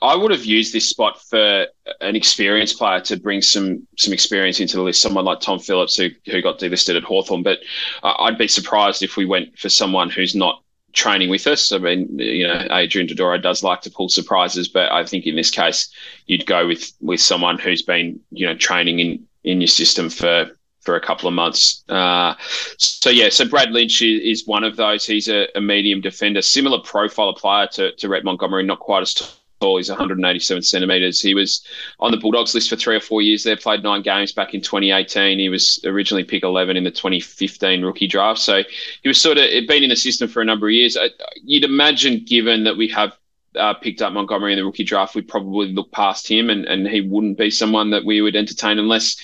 [0.00, 1.66] I would have used this spot for
[2.00, 5.02] an experienced player to bring some some experience into the list.
[5.02, 7.42] Someone like Tom Phillips, who who got delisted at Hawthorn.
[7.42, 7.58] but
[8.02, 10.62] uh, I'd be surprised if we went for someone who's not
[10.94, 11.70] training with us.
[11.70, 15.36] I mean, you know, Adrian Dodoro does like to pull surprises, but I think in
[15.36, 15.90] this case,
[16.26, 20.50] you'd go with with someone who's been, you know, training in in your system for
[20.88, 21.84] for a couple of months.
[21.90, 22.34] Uh,
[22.78, 25.04] so yeah, so Brad Lynch is, one of those.
[25.04, 29.02] He's a, a, medium defender, similar profile of player to to Rhett Montgomery, not quite
[29.02, 29.12] as
[29.60, 29.76] tall.
[29.76, 31.20] He's 187 centimeters.
[31.20, 31.62] He was
[32.00, 34.62] on the Bulldogs list for three or four years there, played nine games back in
[34.62, 35.38] 2018.
[35.38, 38.40] He was originally pick 11 in the 2015 rookie draft.
[38.40, 38.62] So
[39.02, 40.96] he was sort of been in the system for a number of years.
[41.44, 43.12] You'd imagine, given that we have
[43.56, 46.86] uh, picked up Montgomery in the rookie draft, we'd probably look past him and, and
[46.86, 49.16] he wouldn't be someone that we would entertain unless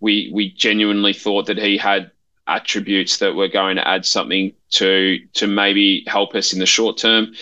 [0.00, 2.10] we, we genuinely thought that he had
[2.46, 6.98] attributes that were going to add something to to maybe help us in the short
[6.98, 7.32] term.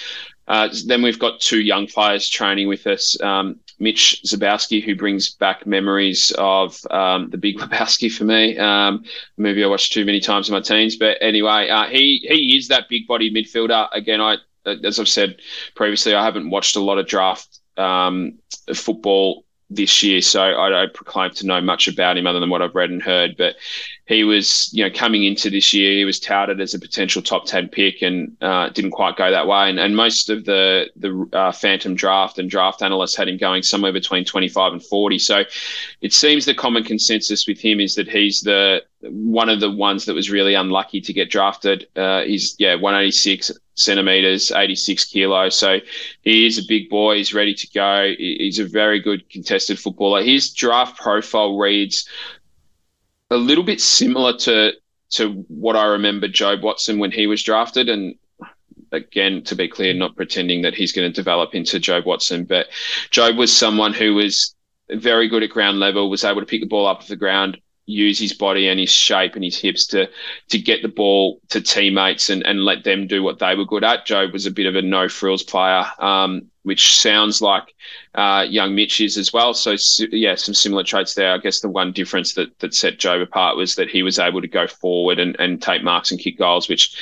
[0.47, 3.21] Uh, then we've got two young players training with us.
[3.21, 8.59] Um, Mitch Szybkowski, who brings back memories of um, the Big Lebowski for me.
[8.59, 9.05] Um,
[9.37, 10.97] movie I watched too many times in my teens.
[10.97, 13.89] But anyway, uh, he he is that big body midfielder.
[13.93, 15.37] Again, I as I've said
[15.75, 18.39] previously, I haven't watched a lot of draft um,
[18.75, 22.63] football this year, so I don't proclaim to know much about him other than what
[22.63, 23.37] I've read and heard.
[23.37, 23.57] But
[24.09, 27.45] he was, you know, coming into this year, he was touted as a potential top
[27.45, 29.69] ten pick, and uh, didn't quite go that way.
[29.69, 33.63] And, and most of the the uh, Phantom draft and draft analysts had him going
[33.63, 35.19] somewhere between twenty five and forty.
[35.19, 35.43] So
[36.01, 40.07] it seems the common consensus with him is that he's the one of the ones
[40.07, 41.87] that was really unlucky to get drafted.
[41.95, 45.57] Uh, he's yeah, one eighty six centimeters, 86 kilos.
[45.57, 45.79] So
[46.23, 47.19] he is a big boy.
[47.19, 48.13] He's ready to go.
[48.19, 50.23] He's a very good contested footballer.
[50.23, 52.09] His draft profile reads
[53.31, 54.73] a little bit similar to
[55.11, 57.89] to what I remember Jobe Watson when he was drafted.
[57.89, 58.17] And
[58.93, 62.67] again, to be clear, not pretending that he's going to develop into Jobe Watson, but
[63.11, 64.55] Jobe was someone who was
[64.91, 67.59] very good at ground level, was able to pick the ball up off the ground,
[67.87, 70.09] use his body and his shape and his hips to
[70.49, 73.85] to get the ball to teammates and, and let them do what they were good
[73.85, 74.07] at.
[74.07, 77.75] Jobe was a bit of a no frills player, um, which sounds like
[78.15, 79.55] uh, young Mitch is as well.
[79.55, 79.75] So
[80.13, 81.33] yeah, some similar traits there.
[81.33, 84.43] I guess the one difference that that set Jobe apart was that he was able
[84.43, 86.95] to go forward and, and take marks and kick goals, which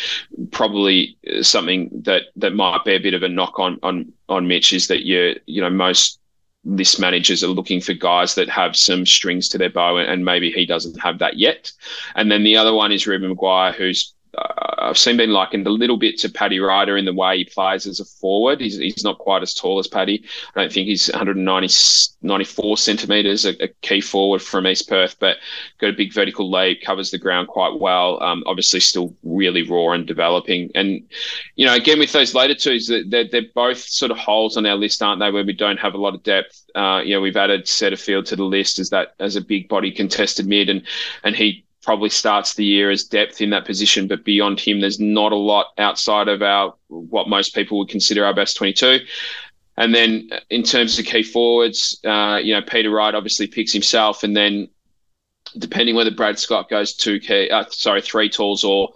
[0.52, 4.72] probably something that that might be a bit of a knock on on on Mitch
[4.72, 6.20] is that you you know most
[6.64, 10.50] list managers are looking for guys that have some strings to their bow, and maybe
[10.50, 11.72] he doesn't have that yet.
[12.14, 14.14] And then the other one is Reuben McGuire, who's
[14.78, 17.86] I've seen been likened a little bit to Paddy Ryder in the way he plays
[17.86, 18.60] as a forward.
[18.60, 20.24] He's, he's not quite as tall as Paddy.
[20.54, 25.38] I don't think he's 194 centimetres, a, a, key forward from East Perth, but
[25.78, 28.22] got a big vertical leap, covers the ground quite well.
[28.22, 30.70] Um, obviously, still really raw and developing.
[30.74, 31.02] And,
[31.56, 34.76] you know, again, with those later twos, they're, they're both sort of holes on our
[34.76, 36.62] list, aren't they, where we don't have a lot of depth.
[36.74, 39.90] Uh, you know, we've added Setterfield to the list as that as a big body
[39.90, 40.82] contested mid, and
[41.24, 44.98] and he probably starts the year as depth in that position, but beyond him, there's
[44.98, 48.98] not a lot outside of our what most people would consider our best 22.
[49.76, 54.24] And then in terms of key forwards, uh, you know, Peter Wright obviously picks himself,
[54.24, 54.68] and then
[55.58, 58.92] depending whether Brad Scott goes two key, uh, sorry, three tools or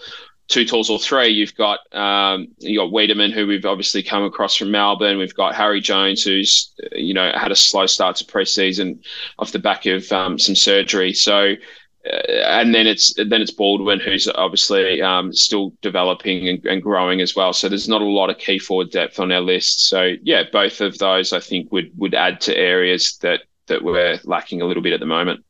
[0.48, 4.57] two tools or three, you've got um, you got Weideman, who we've obviously come across
[4.57, 5.16] from Melbourne.
[5.16, 8.98] We've got Harry Jones, who's you know had a slow start to preseason
[9.38, 11.12] off the back of um, some surgery.
[11.12, 11.55] So uh,
[12.04, 17.36] and then it's then it's Baldwin who's obviously um, still developing and, and, growing as
[17.36, 17.52] well.
[17.52, 19.86] So there's not a lot of key forward depth on our list.
[19.88, 24.18] So yeah, both of those I think would would add to areas that that we're
[24.24, 25.44] lacking a little bit at the moment.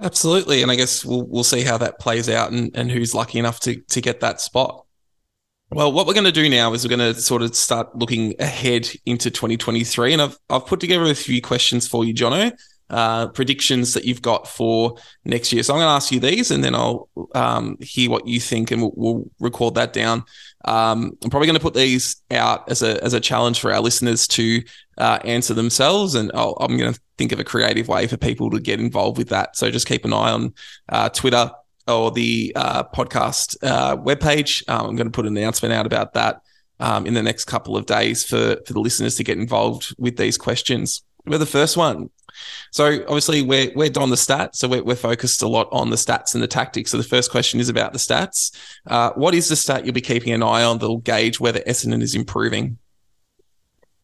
[0.00, 3.38] Absolutely, and I guess we'll we'll see how that plays out and, and who's lucky
[3.38, 4.86] enough to to get that spot.
[5.70, 8.34] Well, what we're going to do now is we're going to sort of start looking
[8.38, 12.56] ahead into 2023, and I've I've put together a few questions for you, Jono
[12.90, 15.62] uh, predictions that you've got for next year.
[15.62, 18.70] So I'm going to ask you these, and then I'll um, hear what you think,
[18.70, 20.24] and we'll, we'll record that down.
[20.64, 23.80] Um, I'm probably going to put these out as a as a challenge for our
[23.80, 24.62] listeners to
[24.96, 28.50] uh, answer themselves, and i am going to think of a creative way for people
[28.50, 29.56] to get involved with that.
[29.56, 30.54] So just keep an eye on
[30.88, 31.50] uh, Twitter
[31.86, 34.62] or the uh, podcast uh, webpage.
[34.68, 36.42] Um, I'm going to put an announcement out about that
[36.80, 40.16] um, in the next couple of days for for the listeners to get involved with
[40.16, 41.02] these questions.
[41.26, 42.10] We're the first one.
[42.70, 45.96] So obviously we're we're on the stats, so we're, we're focused a lot on the
[45.96, 46.90] stats and the tactics.
[46.90, 48.54] So the first question is about the stats.
[48.86, 52.02] Uh, what is the stat you'll be keeping an eye on that'll gauge whether Essendon
[52.02, 52.78] is improving?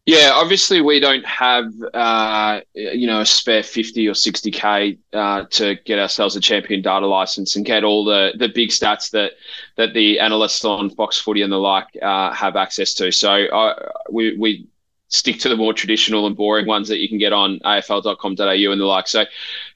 [0.06, 5.44] Yeah, obviously we don't have uh, you know a spare fifty or sixty k uh,
[5.52, 9.32] to get ourselves a champion data license and get all the the big stats that
[9.76, 13.10] that the analysts on Fox Footy and the like uh, have access to.
[13.10, 14.66] So uh, we we
[15.14, 18.80] stick to the more traditional and boring ones that you can get on afl.com.au and
[18.80, 19.06] the like.
[19.06, 19.26] So uh,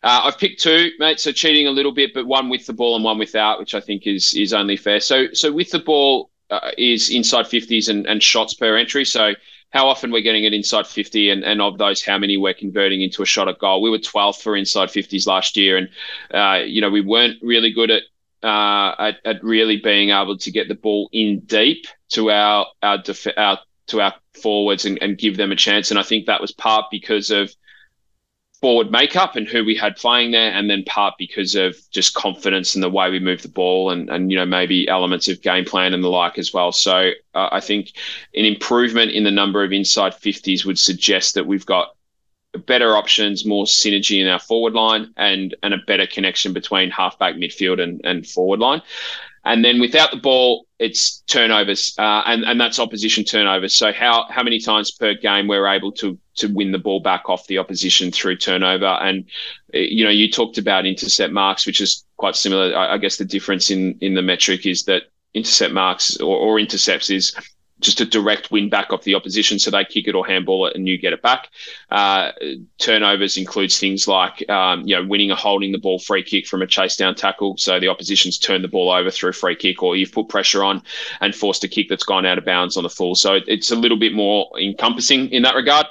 [0.03, 1.21] I've picked two, mate.
[1.21, 3.81] So cheating a little bit, but one with the ball and one without, which I
[3.81, 5.01] think is is only fair.
[5.01, 9.05] So so with the ball uh, is inside fifties and, and shots per entry.
[9.05, 9.35] So
[9.71, 13.03] how often we're getting it inside 50 and, and of those how many we're converting
[13.03, 15.89] into a shot at goal we were 12th for inside 50s last year and
[16.33, 18.03] uh, you know we weren't really good at,
[18.43, 22.99] uh, at, at really being able to get the ball in deep to our our,
[22.99, 26.41] def- our to our forwards and, and give them a chance and I think that
[26.41, 27.55] was part because of
[28.61, 32.75] forward makeup and who we had playing there, and then part because of just confidence
[32.75, 35.65] and the way we move the ball and, and you know maybe elements of game
[35.65, 36.73] plan and the like as well.
[36.73, 37.93] So uh, I think
[38.35, 41.95] an improvement in the number of inside 50s would suggest that we've got
[42.67, 47.37] better options, more synergy in our forward line, and and a better connection between halfback,
[47.37, 48.83] midfield, and, and forward line.
[49.45, 53.75] And then without the ball, it's turnovers, uh, and and that's opposition turnovers.
[53.75, 57.29] So how how many times per game we're able to to win the ball back
[57.29, 58.87] off the opposition through turnover?
[58.87, 59.25] And
[59.75, 62.77] uh, you know, you talked about intercept marks, which is quite similar.
[62.77, 66.59] I, I guess the difference in in the metric is that intercept marks or, or
[66.59, 67.35] intercepts is
[67.81, 69.59] just a direct win back off the opposition.
[69.59, 71.49] So they kick it or handball it and you get it back.
[71.91, 72.33] Uh,
[72.79, 76.63] turnovers includes things like, um, you know, winning or holding the ball free kick from
[76.63, 77.57] a chase down tackle.
[77.57, 80.65] So the opposition's turned the ball over through a free kick or you've put pressure
[80.65, 80.83] on
[81.21, 83.15] and forced a kick that's gone out of bounds on the full.
[83.15, 85.87] So it's a little bit more encompassing in that regard.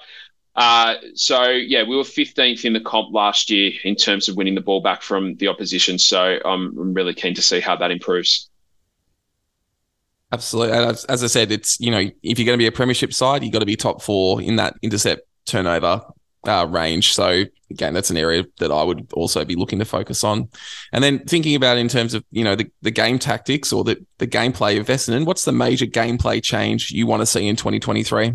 [0.58, 4.56] Uh, so yeah, we were 15th in the comp last year in terms of winning
[4.56, 6.00] the ball back from the opposition.
[6.00, 8.50] So I'm really keen to see how that improves.
[10.32, 10.78] Absolutely.
[10.78, 13.44] As, as, I said, it's, you know, if you're going to be a premiership side,
[13.44, 16.02] you've got to be top four in that intercept turnover
[16.46, 17.14] uh, range.
[17.14, 20.50] So again, that's an area that I would also be looking to focus on.
[20.92, 24.06] And then thinking about in terms of, you know, the, the game tactics or the,
[24.18, 28.34] the gameplay of Essendon, what's the major gameplay change you want to see in 2023?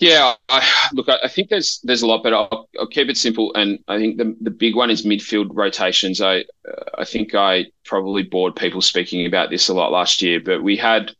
[0.00, 3.52] Yeah, I, look, I think there's there's a lot, but I'll, I'll, keep it simple.
[3.54, 6.20] And I think the the big one is midfield rotations.
[6.20, 6.44] I
[6.96, 10.76] I think I probably bored people speaking about this a lot last year, but we
[10.76, 11.10] had,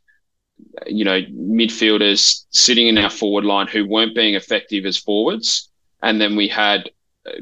[0.87, 5.69] you know, midfielders sitting in our forward line who weren't being effective as forwards,
[6.01, 6.88] and then we had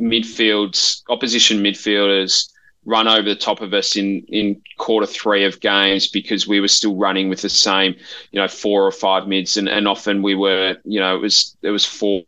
[0.01, 2.49] midfields, opposition midfielders
[2.87, 6.69] run over the top of us in in quarter three of games because we were
[6.69, 7.95] still running with the same,
[8.31, 11.57] you know, four or five mids, and, and often we were, you know, it was
[11.63, 12.23] it was four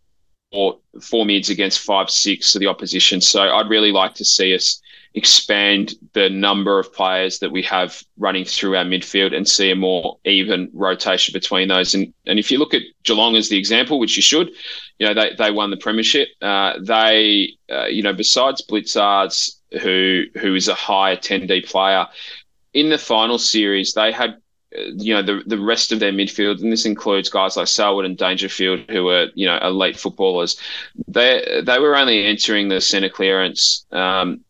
[0.52, 3.20] or four mids against five six of the opposition.
[3.20, 4.82] So I'd really like to see us
[5.14, 9.76] expand the number of players that we have running through our midfield and see a
[9.76, 11.94] more even rotation between those.
[11.94, 14.50] And and if you look at Geelong as the example, which you should,
[14.98, 16.28] you know, they, they won the premiership.
[16.42, 22.06] Uh, they, uh, you know, besides Blicavs who who is a high attendee player.
[22.74, 24.36] In the final series, they had
[24.72, 28.16] you know the the rest of their midfield, and this includes guys like Selwood and
[28.16, 30.60] Dangerfield, who are you know elite footballers.
[31.06, 34.44] They they were only entering the centre clearance, um,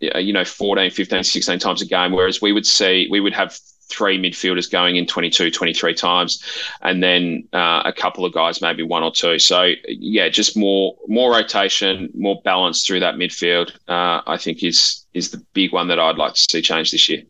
[0.00, 3.58] you know, 14, 15, 16 times a game, whereas we would see we would have
[3.94, 6.42] three midfielders going in 22, 23 times,
[6.82, 9.38] and then uh, a couple of guys, maybe one or two.
[9.38, 13.72] So yeah, just more more rotation, more balance through that midfield.
[13.88, 17.08] Uh, I think is is the big one that I'd like to see change this
[17.08, 17.22] year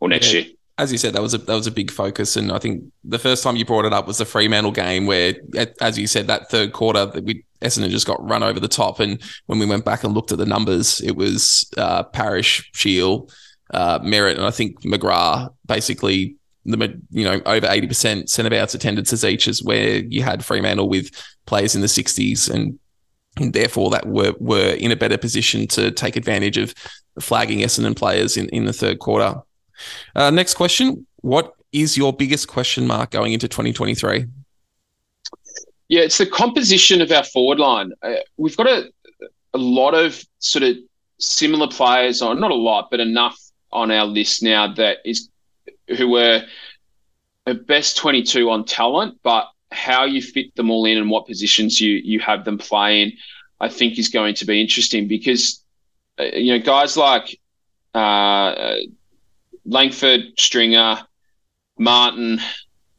[0.00, 0.40] or next yeah.
[0.40, 0.50] year.
[0.78, 3.18] As you said, that was a that was a big focus, and I think the
[3.18, 5.34] first time you brought it up was the Fremantle game, where,
[5.80, 9.00] as you said, that third quarter that we Essendon just got run over the top,
[9.00, 13.30] and when we went back and looked at the numbers, it was uh, Parish, Shiel,
[13.70, 19.24] uh, and I think McGrath basically the you know over eighty percent centre bounce attendances
[19.24, 21.10] each is where you had Fremantle with
[21.46, 22.78] players in the sixties and.
[23.38, 26.72] And therefore, that were were in a better position to take advantage of
[27.20, 29.34] flagging Essendon players in, in the third quarter.
[30.14, 34.24] Uh, next question: What is your biggest question mark going into 2023?
[35.88, 37.92] Yeah, it's the composition of our forward line.
[38.02, 38.90] Uh, we've got a,
[39.54, 40.76] a lot of sort of
[41.18, 43.38] similar players, or not a lot, but enough
[43.76, 45.28] on our list now that is
[45.96, 46.42] who were
[47.54, 52.00] best 22 on talent, but how you fit them all in and what positions you
[52.02, 53.12] you have them play in,
[53.60, 55.62] I think is going to be interesting because
[56.18, 57.38] uh, you know guys like
[57.94, 58.76] uh,
[59.64, 60.98] Langford, Stringer,
[61.78, 62.40] Martin,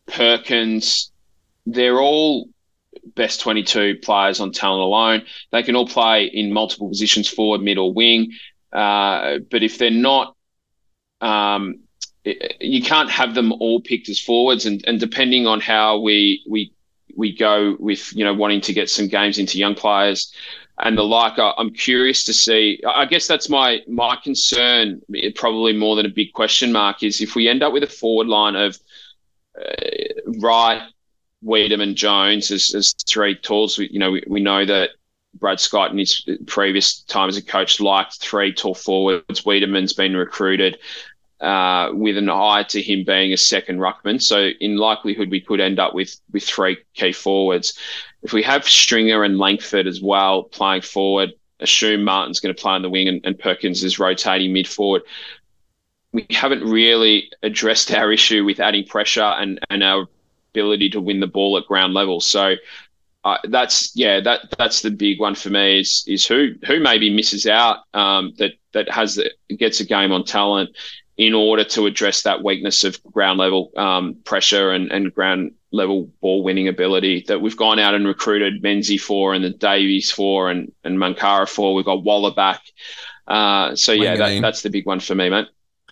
[0.08, 1.12] Perkins,
[1.66, 2.50] they're all
[3.16, 5.24] best 22 players on talent alone.
[5.52, 8.34] They can all play in multiple positions, forward, mid, or wing.
[8.72, 10.36] Uh, but if they're not,
[11.22, 11.80] um,
[12.24, 14.66] you can't have them all picked as forwards.
[14.66, 16.74] And, and depending on how we we
[17.16, 20.34] we go with you know wanting to get some games into young players
[20.80, 22.80] and the like, I'm curious to see.
[22.88, 25.02] I guess that's my my concern,
[25.36, 28.28] probably more than a big question mark, is if we end up with a forward
[28.28, 28.78] line of
[29.60, 29.74] uh,
[30.40, 30.84] Wright,
[31.44, 33.78] and Jones as, as three tools.
[33.78, 34.92] We, you know, we, we know that
[35.34, 39.42] Brad Scott in his previous time as a coach liked three tall forwards.
[39.42, 40.80] Weideman's been recruited
[41.42, 44.22] uh, with an eye to him being a second ruckman.
[44.22, 47.78] So in likelihood, we could end up with with three key forwards.
[48.24, 52.74] If we have Stringer and Langford as well playing forward, assume Martin's going to play
[52.74, 55.04] on the wing and, and Perkins is rotating mid forward.
[56.12, 60.08] We haven't really addressed our issue with adding pressure and, and our
[60.54, 62.22] ability to win the ball at ground level.
[62.22, 62.56] So
[63.24, 67.10] uh, that's yeah, that that's the big one for me is is who who maybe
[67.10, 70.70] misses out um, that that has the, gets a game on talent
[71.18, 76.10] in order to address that weakness of ground level um, pressure and, and ground level
[76.22, 80.50] ball winning ability that we've gone out and recruited Menzie for and the Daveys for
[80.50, 81.74] and, and Munkara for.
[81.74, 82.62] We've got Waller back.
[83.28, 85.48] Uh, so yeah, that, that's the big one for me, man.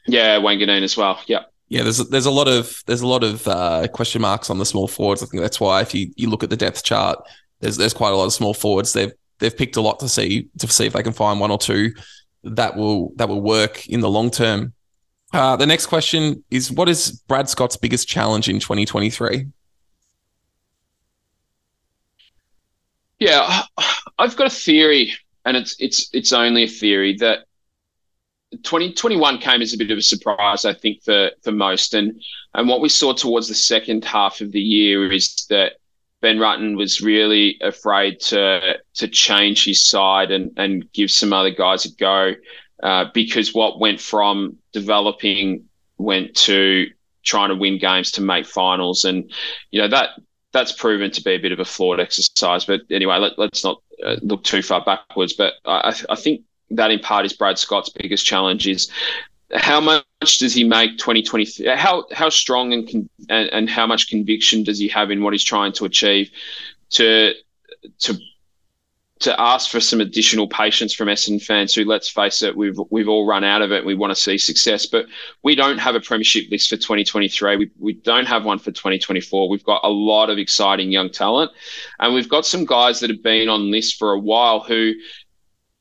[0.08, 1.20] Yeah, Wanganeen as well.
[1.26, 1.44] Yeah.
[1.68, 4.66] Yeah, there's there's a lot of there's a lot of uh, question marks on the
[4.66, 5.24] small forwards.
[5.24, 7.20] I think that's why if you, you look at the depth chart,
[7.60, 8.94] there's there's quite a lot of small forwards.
[8.94, 11.58] They've they've picked a lot to see to see if they can find one or
[11.58, 11.92] two
[12.44, 14.74] that will that will work in the long term.
[15.34, 19.48] Uh, the next question is: What is Brad Scott's biggest challenge in 2023?
[23.20, 23.64] Yeah,
[24.20, 25.14] I've got a theory,
[25.46, 27.46] and it's it's it's only a theory that
[28.52, 31.94] 2021 came as a bit of a surprise, I think, for for most.
[31.94, 32.22] And
[32.54, 35.74] and what we saw towards the second half of the year is that
[36.22, 41.52] Ben Rutten was really afraid to to change his side and and give some other
[41.52, 42.34] guys a go.
[42.84, 45.64] Uh, because what went from developing
[45.98, 46.88] went to
[47.24, 49.32] trying to win games to make finals, and
[49.72, 50.12] you know that
[50.52, 52.66] that's proven to be a bit of a flawed exercise.
[52.66, 55.34] But anyway, let, us not uh, look too far backwards.
[55.34, 58.90] But I, I think that in part is Brad Scott's biggest challenge is
[59.54, 60.06] how much
[60.40, 64.88] does he make 2020 how how strong and, and and how much conviction does he
[64.88, 66.32] have in what he's trying to achieve
[66.90, 67.34] to
[68.00, 68.18] to
[69.18, 73.08] to ask for some additional patience from Essendon fans who, let's face it, we've we've
[73.08, 73.86] all run out of it.
[73.86, 75.06] We want to see success, but
[75.42, 77.56] we don't have a premiership list for 2023.
[77.56, 79.48] We, we don't have one for 2024.
[79.48, 81.52] We've got a lot of exciting young talent,
[82.00, 84.94] and we've got some guys that have been on lists for a while who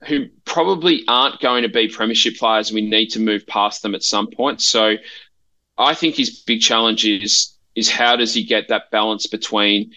[0.07, 2.73] who probably aren't going to be premiership players.
[2.73, 4.61] We need to move past them at some point.
[4.63, 4.97] So,
[5.77, 9.93] I think his big challenge is is how does he get that balance between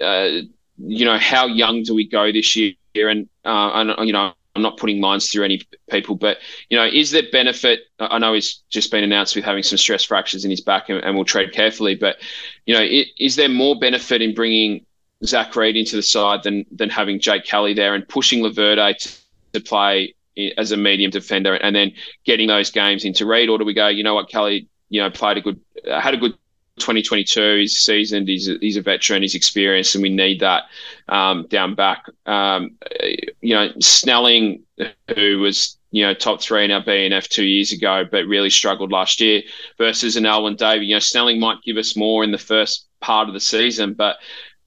[0.00, 0.40] uh,
[0.82, 2.74] you know, how young do we go this year?
[2.94, 6.86] And, uh, and you know, I'm not putting lines through any people, but you know,
[6.86, 7.80] is there benefit?
[8.00, 11.02] I know he's just been announced with having some stress fractures in his back, and,
[11.04, 11.94] and we'll tread carefully.
[11.94, 12.16] But
[12.66, 12.84] you know,
[13.18, 14.84] is there more benefit in bringing
[15.24, 19.12] Zach Reid into the side than than having Jake Kelly there and pushing Laverde to,
[19.52, 20.14] to play
[20.56, 21.92] as a medium defender, and then
[22.24, 23.88] getting those games into Reid, or do we go?
[23.88, 26.34] You know what, Kelly, you know, played a good, had a good
[26.80, 27.58] 2022.
[27.58, 28.28] He's seasoned.
[28.28, 29.22] He's a, he's a veteran.
[29.22, 30.64] He's experienced, and we need that
[31.08, 32.04] um, down back.
[32.26, 32.76] Um,
[33.40, 34.64] you know, Snelling,
[35.14, 38.90] who was you know top three in our BNF two years ago, but really struggled
[38.90, 39.42] last year,
[39.78, 40.86] versus an Alwyn Davey.
[40.86, 44.16] You know, Snelling might give us more in the first part of the season, but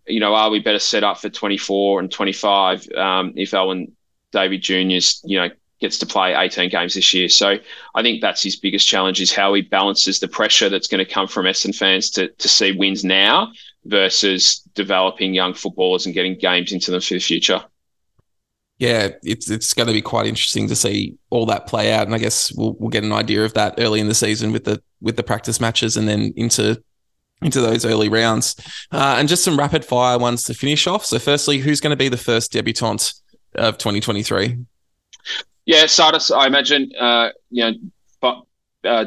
[0.05, 3.93] you know, are we better set up for 24 and 25 um, if Alwyn
[4.33, 5.49] Davey Junior's you know
[5.83, 7.27] gets to play 18 games this year.
[7.27, 7.57] So
[7.93, 11.11] I think that's his biggest challenge is how he balances the pressure that's going to
[11.11, 13.51] come from Essendon fans to, to see wins now
[13.83, 17.63] versus developing young footballers and getting games into them for the future.
[18.79, 22.15] Yeah, it's it's going to be quite interesting to see all that play out, and
[22.15, 24.81] I guess we'll we'll get an idea of that early in the season with the
[24.99, 26.81] with the practice matches, and then into
[27.41, 28.55] into those early rounds.
[28.91, 31.05] Uh, and just some rapid fire ones to finish off.
[31.05, 33.13] So, firstly, who's going to be the first debutante
[33.55, 34.57] of 2023?
[35.65, 37.73] Yeah, Tsatas, I imagine, uh, you know,
[38.19, 38.43] but,
[38.83, 39.05] uh,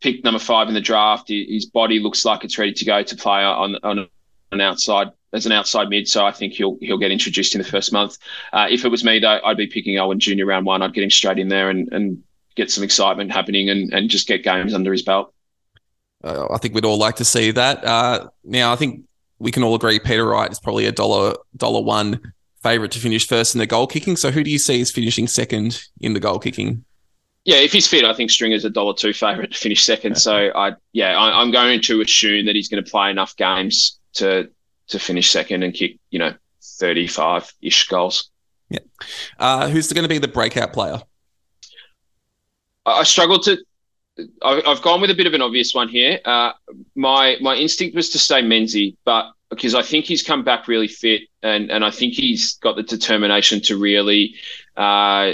[0.00, 1.28] pick number five in the draft.
[1.28, 4.06] His body looks like it's ready to go to play on on
[4.52, 7.68] an outside as an outside mid, so I think he'll he'll get introduced in the
[7.68, 8.18] first month.
[8.52, 10.82] Uh, if it was me, though, I'd be picking Alwyn Junior round one.
[10.82, 12.22] I'd get him straight in there and, and
[12.54, 15.32] get some excitement happening and, and just get games under his belt.
[16.22, 17.84] Uh, I think we'd all like to see that.
[17.84, 19.04] Uh, now, I think
[19.38, 22.33] we can all agree Peter Wright is probably a dollar dollar one
[22.64, 24.16] favourite to finish first in the goal kicking.
[24.16, 26.84] So, who do you see as finishing second in the goal kicking?
[27.44, 30.16] Yeah, if he's fit, I think Stringer's a dollar two favourite to finish second.
[30.16, 34.00] So, I yeah, I, I'm going to assume that he's going to play enough games
[34.14, 34.48] to
[34.88, 36.34] to finish second and kick, you know,
[36.78, 38.30] thirty five ish goals.
[38.70, 38.80] Yeah.
[39.38, 41.00] Uh, who's going to be the breakout player?
[42.86, 43.58] I struggled to.
[44.42, 46.20] I've gone with a bit of an obvious one here.
[46.24, 46.52] Uh,
[46.94, 50.88] my my instinct was to say Menzie, but because I think he's come back really
[50.88, 54.34] fit, and and I think he's got the determination to really
[54.76, 55.32] uh,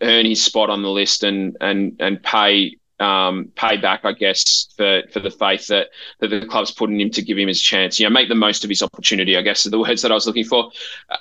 [0.00, 4.68] earn his spot on the list and and and pay um, pay back, I guess,
[4.76, 5.88] for for the faith that
[6.20, 7.98] that the club's put in him to give him his chance.
[7.98, 9.36] You know, make the most of his opportunity.
[9.36, 10.70] I guess are the words that I was looking for.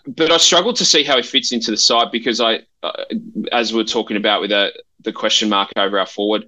[0.07, 3.03] But I struggled to see how he fits into the side because I, uh,
[3.51, 4.71] as we are talking about with a,
[5.01, 6.47] the question mark over our forward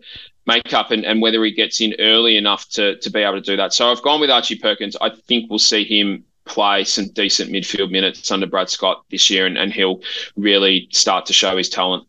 [0.49, 3.55] makeup and, and whether he gets in early enough to to be able to do
[3.55, 3.73] that.
[3.73, 4.97] So I've gone with Archie Perkins.
[4.99, 9.45] I think we'll see him play some decent midfield minutes under Brad Scott this year,
[9.45, 10.01] and, and he'll
[10.35, 12.07] really start to show his talent.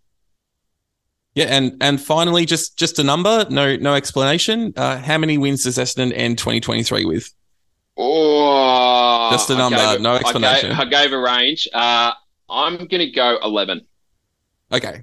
[1.34, 4.72] Yeah, and and finally, just just a number, no no explanation.
[4.76, 7.32] Uh, how many wins does Essendon end 2023 with?
[7.96, 10.72] Oh, just a number, no explanation.
[10.72, 11.68] I gave, I gave a range.
[11.72, 12.12] Uh,
[12.48, 13.86] I'm going to go 11.
[14.72, 15.02] Okay.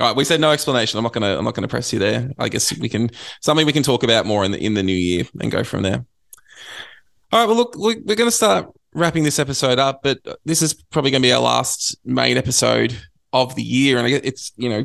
[0.00, 0.16] All right.
[0.16, 0.98] We said no explanation.
[0.98, 1.38] I'm not gonna.
[1.38, 2.30] I'm not gonna press you there.
[2.38, 4.96] I guess we can something we can talk about more in the in the new
[4.96, 6.04] year and go from there.
[7.32, 7.46] All right.
[7.46, 11.22] Well, look, we're going to start wrapping this episode up, but this is probably going
[11.22, 12.96] to be our last main episode
[13.32, 13.98] of the year.
[13.98, 14.84] And I guess it's you know,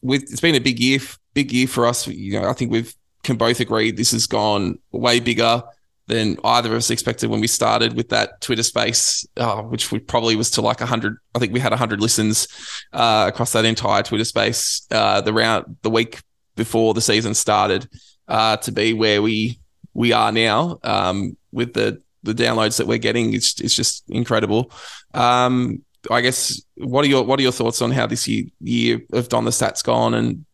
[0.00, 1.00] with it's been a big year,
[1.34, 2.06] big year for us.
[2.06, 5.62] You know, I think we've can both agree this has gone way bigger
[6.06, 9.98] than either of us expected when we started with that Twitter space, uh, which we
[9.98, 11.16] probably was to like 100.
[11.34, 12.46] I think we had 100 listens
[12.92, 16.22] uh, across that entire Twitter space uh, the round the week
[16.56, 17.88] before the season started
[18.28, 19.58] uh, to be where we
[19.94, 23.34] we are now um, with the the downloads that we're getting.
[23.34, 24.72] It's it's just incredible.
[25.14, 29.00] Um, I guess what are your what are your thoughts on how this year, year
[29.12, 30.44] of Don the Stats gone, and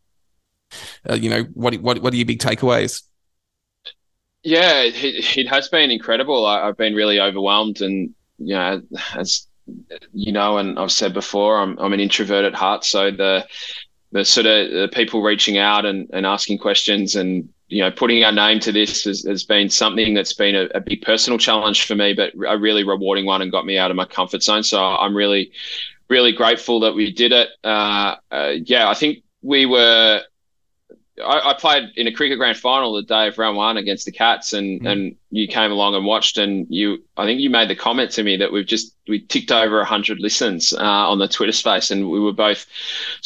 [1.09, 3.03] uh, you know what what what are your big takeaways?
[4.43, 6.47] Yeah, it, it has been incredible.
[6.47, 8.83] I, have been really overwhelmed, and you know,
[9.15, 9.47] as
[10.13, 13.47] you know, and I've said before, I'm I'm an introvert at heart, so the
[14.13, 18.25] the sort of the people reaching out and, and asking questions and you know, putting
[18.25, 21.87] our name to this has, has been something that's been a, a, big personal challenge
[21.87, 24.65] for me, but a really rewarding one and got me out of my comfort zone.
[24.65, 25.53] So I'm really,
[26.09, 27.49] really grateful that we did it.
[27.63, 30.21] Uh, uh, yeah, I think we were
[31.21, 34.13] I, I, played in a cricket grand final the day of round one against the
[34.13, 34.89] Cats, and mm.
[34.89, 38.23] and you came along and watched, and you I think you made the comment to
[38.23, 42.11] me that we've just we ticked over hundred listens uh, on the Twitter space, and
[42.11, 42.67] we were both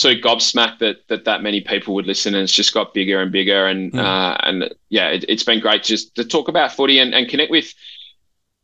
[0.05, 3.33] of gobsmacked that that that many people would listen, and it's just got bigger and
[3.33, 3.99] bigger, and mm.
[3.99, 7.51] uh, and yeah, it, has been great just to talk about footy and, and connect
[7.51, 7.73] with.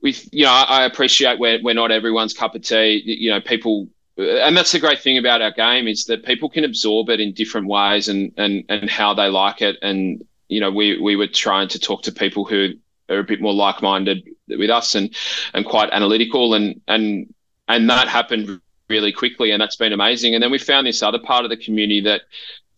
[0.02, 3.02] With you know, I appreciate we're, we're not everyone's cup of tea.
[3.04, 6.64] You know, people and that's the great thing about our game is that people can
[6.64, 9.76] absorb it in different ways and and and how they like it.
[9.82, 12.74] And you know we we were trying to talk to people who
[13.08, 15.14] are a bit more like-minded with us and
[15.54, 17.32] and quite analytical and and
[17.68, 20.34] and that happened really quickly and that's been amazing.
[20.34, 22.22] And then we found this other part of the community that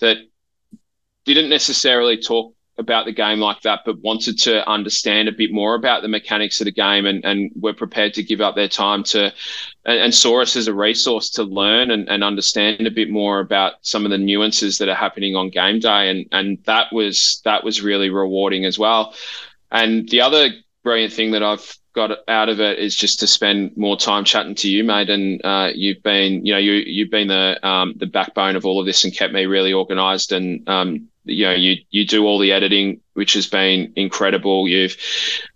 [0.01, 0.19] that
[1.25, 5.75] didn't necessarily talk about the game like that, but wanted to understand a bit more
[5.75, 9.03] about the mechanics of the game and, and were prepared to give up their time
[9.05, 9.33] to
[9.85, 13.41] and, and saw us as a resource to learn and, and understand a bit more
[13.41, 16.11] about some of the nuances that are happening on game day.
[16.11, 19.15] And and that was that was really rewarding as well.
[19.71, 20.51] And the other
[20.83, 24.55] brilliant thing that I've got out of it is just to spend more time chatting
[24.57, 25.11] to you, mate.
[25.11, 28.81] And uh, you've been, you know, you you've been the um, the backbone of all
[28.81, 30.33] of this and kept me really organised.
[30.33, 34.69] And um, you know, you you do all the editing, which has been incredible.
[34.69, 34.97] You've,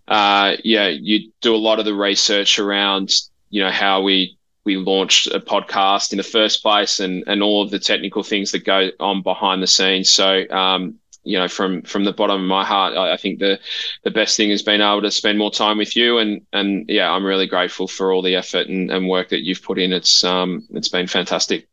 [0.08, 3.12] uh, yeah, you do a lot of the research around,
[3.50, 7.62] you know, how we we launched a podcast in the first place and and all
[7.62, 10.10] of the technical things that go on behind the scenes.
[10.10, 13.58] So um, you know, from from the bottom of my heart, I, I, think the
[14.04, 17.10] the best thing has been able to spend more time with you, and and yeah,
[17.10, 19.92] I'm really grateful for all the effort and, and work that you've put in.
[19.92, 21.68] It's um it's been fantastic.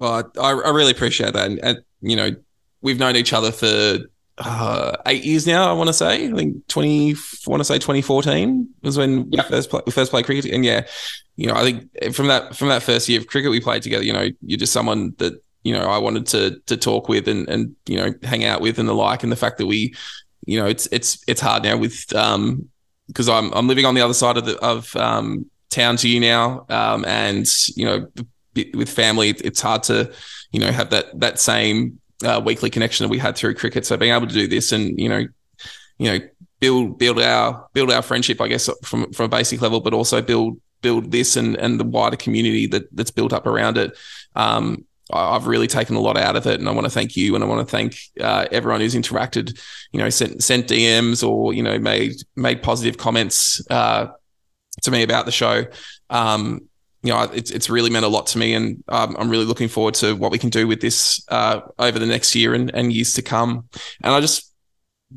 [0.00, 2.30] Well, I, I really appreciate that, and, and you know,
[2.82, 3.98] we've known each other for
[4.38, 5.68] uh, eight years now.
[5.68, 6.28] I want to say.
[6.28, 7.12] I think twenty.
[7.12, 10.52] I want to say twenty fourteen was when we first play, we first played cricket.
[10.52, 10.86] And yeah,
[11.36, 14.04] you know, I think from that from that first year of cricket we played together,
[14.04, 17.48] you know, you're just someone that you know I wanted to to talk with and
[17.48, 19.22] and you know hang out with and the like.
[19.22, 19.94] And the fact that we,
[20.46, 22.68] you know, it's it's it's hard now with um
[23.08, 26.20] because I'm I'm living on the other side of the of um, town to you
[26.20, 28.06] now, um, and you know
[28.74, 30.12] with family it's hard to
[30.52, 33.86] you know have that that same uh, weekly connection that we had through cricket.
[33.86, 35.26] So being able to do this and you know
[35.98, 36.26] you know
[36.60, 40.22] build build our build our friendship, I guess from from a basic level, but also
[40.22, 43.96] build build this and and the wider community that that's built up around it.
[44.34, 47.34] Um, I've really taken a lot out of it, and I want to thank you,
[47.34, 49.58] and I want to thank uh, everyone who's interacted.
[49.92, 54.08] You know, sent sent DMs or you know made made positive comments uh,
[54.82, 55.64] to me about the show.
[56.10, 56.67] Um,
[57.02, 59.68] you know, it's it's really meant a lot to me, and um, I'm really looking
[59.68, 62.92] forward to what we can do with this uh, over the next year and, and
[62.92, 63.68] years to come.
[64.02, 64.52] And I just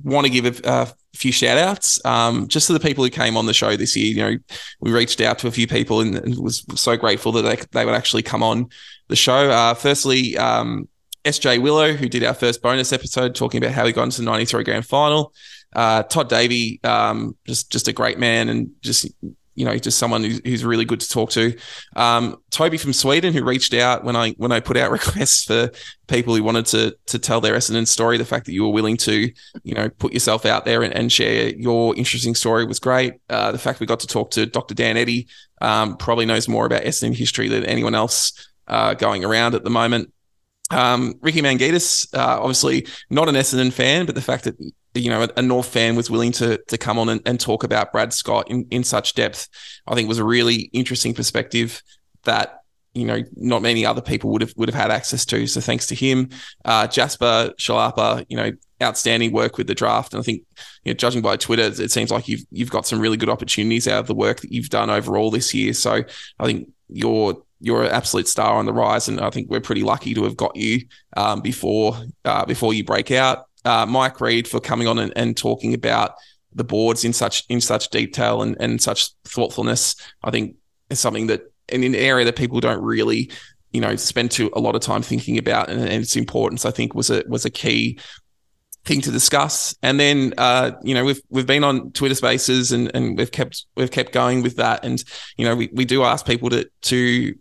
[0.04, 3.36] want to give a, a few shout outs um, just to the people who came
[3.36, 4.06] on the show this year.
[4.08, 4.38] You know,
[4.80, 7.86] we reached out to a few people and, and was so grateful that they, they
[7.86, 8.70] would actually come on
[9.08, 9.50] the show.
[9.50, 10.88] Uh, firstly, um,
[11.26, 14.26] SJ Willow, who did our first bonus episode talking about how he got into the
[14.26, 15.34] 93 grand final.
[15.74, 19.08] Uh, Todd Davey, um, just just a great man and just
[19.56, 21.58] you know, just someone who's, who's really good to talk to.
[21.96, 25.72] Um, Toby from Sweden, who reached out when I when I put out requests for
[26.08, 28.18] people who wanted to to tell their Essendon story.
[28.18, 29.32] The fact that you were willing to,
[29.64, 33.16] you know, put yourself out there and, and share your interesting story was great.
[33.30, 34.74] Uh, the fact we got to talk to Dr.
[34.74, 35.28] Dan Eddy,
[35.62, 39.70] um, probably knows more about Essendon history than anyone else uh, going around at the
[39.70, 40.14] moment.
[40.72, 44.56] Um, Ricky Mangitis, uh, obviously not an Essendon fan, but the fact that
[44.94, 47.92] you know, a, North fan was willing to to come on and, and talk about
[47.92, 49.48] Brad Scott in, in such depth,
[49.88, 51.82] I think was a really interesting perspective
[52.24, 52.60] that
[52.94, 55.48] you know not many other people would have would have had access to.
[55.48, 56.30] So thanks to him,
[56.66, 58.52] uh, Jasper Shalapa, you know,
[58.84, 60.44] outstanding work with the draft, and I think
[60.84, 63.88] you know, judging by Twitter, it seems like you've you've got some really good opportunities
[63.88, 65.74] out of the work that you've done overall this year.
[65.74, 66.04] So
[66.40, 69.84] I think you're you're an absolute star on the rise, and I think we're pretty
[69.84, 70.86] lucky to have got you
[71.16, 75.38] um, before uh, before you break out uh, Mike Reid for coming on and, and,
[75.38, 76.16] talking about
[76.54, 79.96] the boards in such in such detail and, and such thoughtfulness.
[80.24, 80.56] I think
[80.90, 83.32] is something that in an area that people don't really,
[83.72, 86.66] you know, spend too a lot of time thinking about and, and its importance.
[86.66, 88.00] I think was a was a key
[88.84, 89.76] thing to discuss.
[89.84, 93.66] And then uh, you know, we've we've been on Twitter Spaces and and we've kept
[93.76, 94.84] we've kept going with that.
[94.84, 95.04] And
[95.38, 97.36] you know, we, we do ask people to to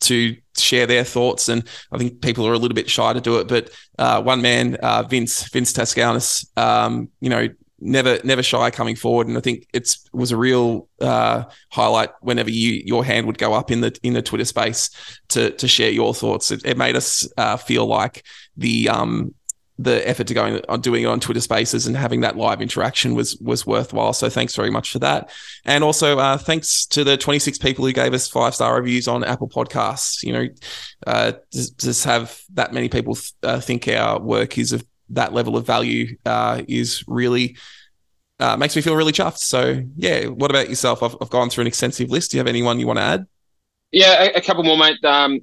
[0.00, 1.48] to share their thoughts.
[1.48, 3.48] And I think people are a little bit shy to do it.
[3.48, 7.48] But uh, one man, uh, Vince Vince Tascaunis, um, you know,
[7.80, 9.28] never never shy coming forward.
[9.28, 13.54] And I think it's was a real uh, highlight whenever you your hand would go
[13.54, 14.90] up in the in the Twitter space
[15.28, 16.50] to to share your thoughts.
[16.50, 18.24] It, it made us uh, feel like
[18.56, 19.34] the um,
[19.78, 23.14] the effort to going on doing it on Twitter Spaces and having that live interaction
[23.14, 24.12] was was worthwhile.
[24.12, 25.30] So thanks very much for that,
[25.64, 29.22] and also uh, thanks to the 26 people who gave us five star reviews on
[29.22, 30.22] Apple Podcasts.
[30.22, 30.48] You know,
[31.06, 35.32] uh, just, just have that many people th- uh, think our work is of that
[35.32, 37.56] level of value uh, is really.
[38.40, 39.38] Uh, makes me feel really chuffed.
[39.38, 40.26] So, yeah.
[40.26, 41.02] What about yourself?
[41.02, 42.30] I've, I've gone through an extensive list.
[42.30, 43.26] Do you have anyone you want to add?
[43.90, 45.04] Yeah, a, a couple more, mate.
[45.04, 45.40] Um,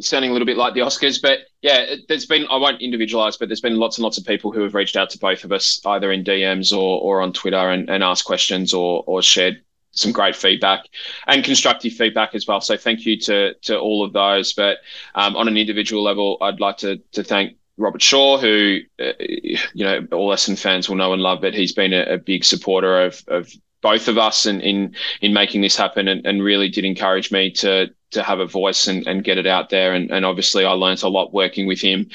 [0.00, 3.48] sounding a little bit like the Oscars, but yeah, there's been I won't individualize, but
[3.48, 5.80] there's been lots and lots of people who have reached out to both of us
[5.86, 10.12] either in DMs or or on Twitter and, and asked questions or or shared some
[10.12, 10.84] great feedback
[11.26, 12.60] and constructive feedback as well.
[12.60, 14.52] So thank you to to all of those.
[14.52, 14.78] But
[15.14, 19.84] um, on an individual level, I'd like to to thank Robert Shaw, who uh, you
[19.84, 23.02] know all Essendon fans will know and love, but he's been a, a big supporter
[23.02, 26.84] of of both of us in in, in making this happen and, and really did
[26.84, 29.92] encourage me to to have a voice and, and get it out there.
[29.92, 32.08] And, and obviously, I learned a lot working with him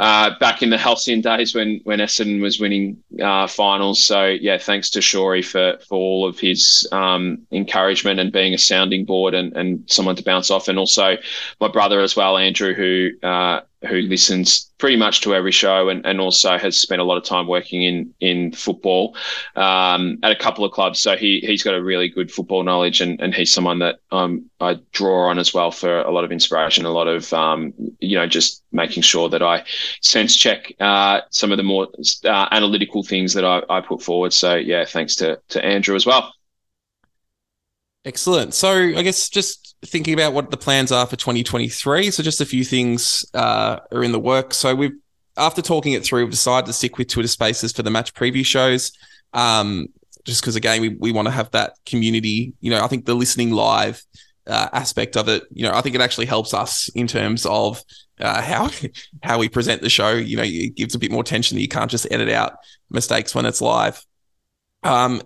[0.00, 4.02] uh, back in the Halcyon days when when Essendon was winning uh, finals.
[4.02, 8.58] So yeah, thanks to Shorey for for all of his um, encouragement and being a
[8.58, 11.16] sounding board and, and someone to bounce off, and also
[11.60, 16.04] my brother as well, Andrew, who uh, who listens pretty much to every show and,
[16.04, 19.16] and also has spent a lot of time working in in football
[19.56, 21.00] um, at a couple of clubs.
[21.00, 24.50] So he he's got a really good football knowledge and, and he's someone that um,
[24.60, 28.16] I draw on as well for a lot of inspiration, a lot of um, you
[28.16, 29.64] know just making sure that I
[30.02, 31.88] sense check uh, some of the more
[32.24, 34.32] uh, analytical things that I, I put forward.
[34.32, 36.34] So yeah, thanks to to Andrew as well.
[38.04, 38.54] Excellent.
[38.54, 42.10] So I guess just thinking about what the plans are for 2023.
[42.10, 44.54] So just a few things uh, are in the work.
[44.54, 44.96] So we've
[45.36, 48.44] after talking it through, we've decided to stick with Twitter Spaces for the match preview
[48.44, 48.92] shows.
[49.32, 49.88] Um,
[50.24, 52.52] just because again, we, we want to have that community.
[52.60, 54.02] You know, I think the listening live
[54.46, 57.82] uh, aspect of it, you know, I think it actually helps us in terms of
[58.18, 58.70] uh, how
[59.22, 60.12] how we present the show.
[60.12, 61.56] You know, it gives a bit more tension.
[61.56, 62.54] that You can't just edit out
[62.90, 64.04] mistakes when it's live.
[64.82, 65.22] Um,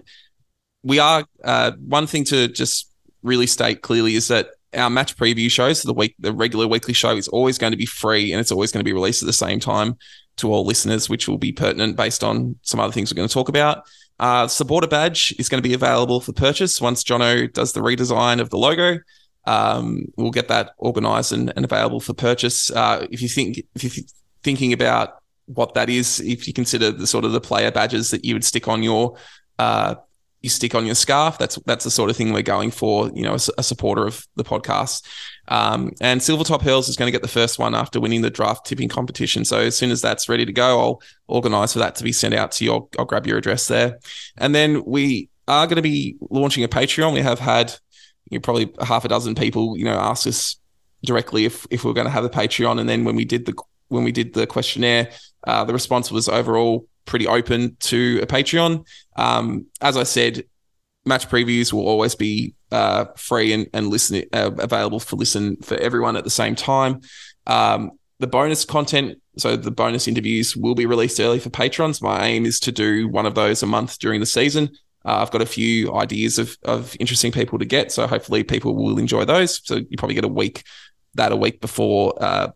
[0.84, 2.90] we are uh, one thing to just
[3.22, 6.94] really state clearly is that our match preview shows, so the week, the regular weekly
[6.94, 9.26] show, is always going to be free and it's always going to be released at
[9.26, 9.96] the same time
[10.36, 13.34] to all listeners, which will be pertinent based on some other things we're going to
[13.34, 13.84] talk about.
[14.20, 18.40] Uh, supporter badge is going to be available for purchase once Jono does the redesign
[18.40, 18.98] of the logo.
[19.46, 22.70] Um, we'll get that organized and, and available for purchase.
[22.70, 24.06] Uh, if you think if you're
[24.42, 28.24] thinking about what that is, if you consider the sort of the player badges that
[28.24, 29.16] you would stick on your
[29.58, 29.96] uh,
[30.44, 31.38] you stick on your scarf.
[31.38, 33.10] That's that's the sort of thing we're going for.
[33.14, 35.02] You know, a, a supporter of the podcast.
[35.48, 38.66] Um, and Silvertop Hills is going to get the first one after winning the draft
[38.66, 39.44] tipping competition.
[39.44, 42.34] So as soon as that's ready to go, I'll organise for that to be sent
[42.34, 42.72] out to you.
[42.72, 43.98] I'll, I'll grab your address there,
[44.36, 47.14] and then we are going to be launching a Patreon.
[47.14, 47.74] We have had
[48.30, 50.56] you know, probably half a dozen people, you know, ask us
[51.04, 53.46] directly if if we are going to have a Patreon, and then when we did
[53.46, 53.54] the
[53.88, 55.10] when we did the questionnaire,
[55.46, 58.86] uh, the response was overall pretty open to a Patreon.
[59.16, 60.44] Um, as I said,
[61.04, 65.76] match previews will always be uh, free and, and listen uh, available for listen for
[65.76, 67.00] everyone at the same time.
[67.46, 72.00] Um, the bonus content, so the bonus interviews, will be released early for patrons.
[72.00, 74.70] My aim is to do one of those a month during the season.
[75.04, 78.74] Uh, I've got a few ideas of, of interesting people to get, so hopefully people
[78.74, 79.60] will enjoy those.
[79.64, 80.62] So you probably get a week
[81.14, 82.48] that a week before uh,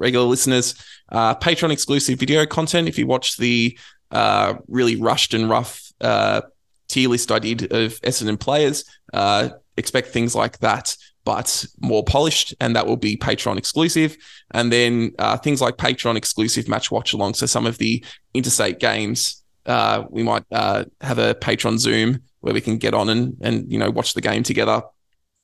[0.00, 0.74] regular listeners.
[1.08, 2.88] Uh, Patreon exclusive video content.
[2.88, 3.78] If you watch the
[4.10, 6.40] uh, really rushed and rough uh,
[6.88, 12.54] tier list I did of Essendon players, uh, expect things like that, but more polished,
[12.60, 14.16] and that will be Patreon exclusive.
[14.52, 17.34] And then uh, things like Patreon exclusive match watch along.
[17.34, 22.60] So some of the interstate games, uh, we might have a Patreon Zoom where we
[22.62, 24.82] can get on and and you know watch the game together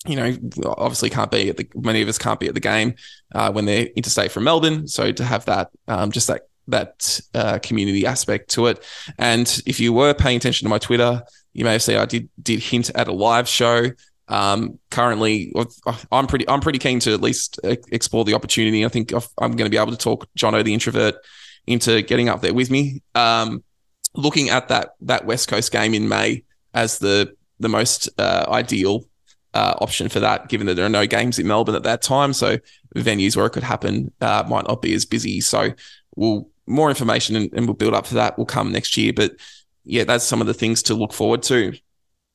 [0.06, 2.94] you know, obviously can't be at the many of us can't be at the game
[3.34, 4.86] uh, when they're interstate from Melbourne.
[4.88, 8.84] So to have that, um, just that that uh, community aspect to it.
[9.18, 12.28] And if you were paying attention to my Twitter, you may have seen I did
[12.42, 13.90] did hint at a live show.
[14.28, 15.52] Um, currently,
[16.10, 18.84] I'm pretty I'm pretty keen to at least explore the opportunity.
[18.84, 21.16] I think I'm going to be able to talk Jono the introvert
[21.66, 23.02] into getting up there with me.
[23.14, 23.62] Um,
[24.14, 26.44] looking at that that West Coast game in May
[26.74, 29.04] as the the most uh, ideal
[29.56, 32.34] uh, option for that, given that there are no games in Melbourne at that time.
[32.34, 32.58] So
[32.94, 35.40] venues where it could happen uh, might not be as busy.
[35.40, 35.72] So
[36.14, 39.12] we'll more information and, and, we'll build up for that will come next year.
[39.14, 39.32] But
[39.84, 41.72] yeah, that's some of the things to look forward to.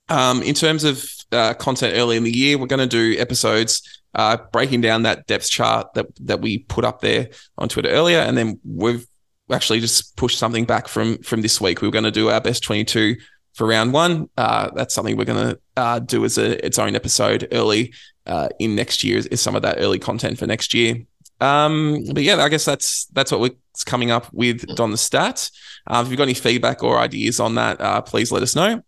[0.09, 4.01] Um, in terms of uh, content early in the year, we're going to do episodes
[4.15, 8.19] uh, breaking down that depth chart that that we put up there on Twitter earlier,
[8.19, 9.05] and then we've
[9.51, 11.81] actually just pushed something back from from this week.
[11.81, 13.15] We were going to do our best 22
[13.53, 14.29] for round one.
[14.37, 17.93] Uh, that's something we're going to uh, do as a, its own episode early
[18.25, 19.21] uh, in next year.
[19.29, 20.97] Is, some of that early content for next year.
[21.39, 25.49] Um, but yeah, I guess that's that's what we're coming up with Don the Stat.
[25.87, 28.81] Uh, if you've got any feedback or ideas on that, uh, please let us know.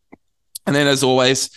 [0.65, 1.49] And then, as always,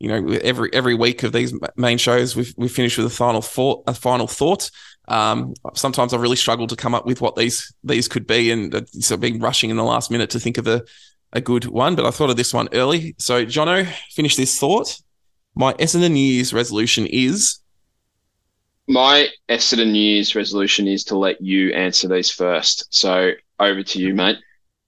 [0.00, 3.42] you know, every every week of these main shows, we we finish with a final
[3.42, 3.84] thought.
[3.86, 4.70] A final thought.
[5.08, 8.86] Um, sometimes I've really struggle to come up with what these these could be, and
[8.92, 10.82] so being rushing in the last minute to think of a
[11.32, 13.14] a good one, but I thought of this one early.
[13.18, 14.96] So, Jono, finish this thought.
[15.54, 17.58] My Essendon New Year's resolution is.
[18.88, 22.92] My Essendon New Year's resolution is to let you answer these first.
[22.94, 24.38] So, over to you, mate.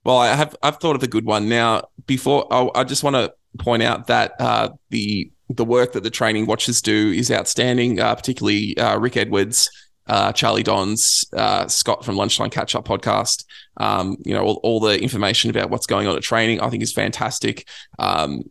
[0.04, 1.84] Well, I have I've thought of a good one now.
[2.06, 6.10] Before I, I just want to point out that uh, the the work that the
[6.10, 9.70] training watchers do is outstanding, uh, particularly uh, Rick Edwards
[10.06, 13.44] uh, Charlie Dons, uh, Scott from Lunchtime Catch Up podcast.
[13.76, 16.82] Um, you know, all, all, the information about what's going on at training, I think
[16.82, 17.66] is fantastic.
[17.98, 18.44] Um,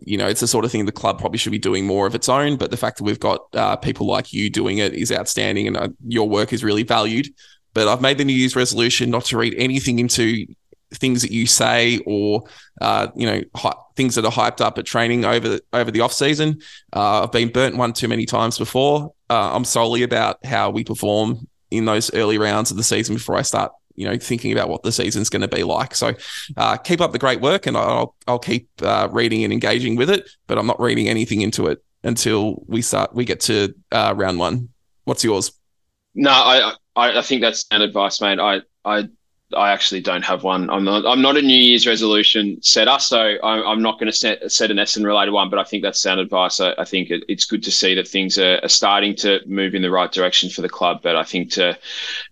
[0.00, 2.14] you know, it's the sort of thing the club probably should be doing more of
[2.14, 2.56] its own.
[2.56, 5.76] But the fact that we've got uh, people like you doing it is outstanding, and
[5.76, 7.28] uh, your work is really valued.
[7.74, 10.46] But I've made the New Year's resolution not to read anything into
[10.94, 12.44] things that you say or
[12.80, 16.00] uh, you know hi- things that are hyped up at training over the, over the
[16.00, 16.60] off season.
[16.94, 20.84] Uh, I've been burnt one too many times before, uh, I'm solely about how we
[20.84, 24.68] perform in those early rounds of the season before I start, you know, thinking about
[24.68, 25.94] what the season's going to be like.
[25.94, 26.12] So
[26.56, 30.10] uh, keep up the great work, and I'll I'll keep uh, reading and engaging with
[30.10, 30.28] it.
[30.46, 33.14] But I'm not reading anything into it until we start.
[33.14, 34.68] We get to uh, round one.
[35.04, 35.52] What's yours?
[36.14, 38.38] No, I I, I think that's an advice, mate.
[38.38, 39.08] I I
[39.54, 40.68] I actually don't have one.
[40.70, 41.06] I'm not.
[41.06, 44.72] I'm not a New Year's resolution setter, so I'm, I'm not going to set set
[44.72, 45.50] an Essendon related one.
[45.50, 46.58] But I think that's sound advice.
[46.58, 49.76] I, I think it, it's good to see that things are, are, starting to move
[49.76, 51.00] in the right direction for the club.
[51.00, 51.78] But I think to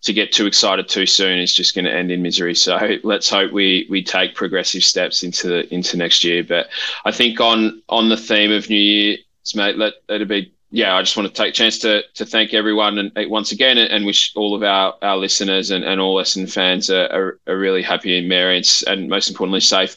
[0.02, 2.54] to get too excited too soon is just going to end in misery.
[2.54, 6.42] So let's hope we we take progressive steps into the, into next year.
[6.42, 6.68] But
[7.04, 10.96] I think on on the theme of New Year's, mate, let let it be yeah,
[10.96, 14.04] I just want to take a chance to to thank everyone and once again and
[14.04, 17.06] wish all of our, our listeners and, and all Essendon fans a,
[17.46, 19.96] a, a really happy and merry and, and, most importantly safe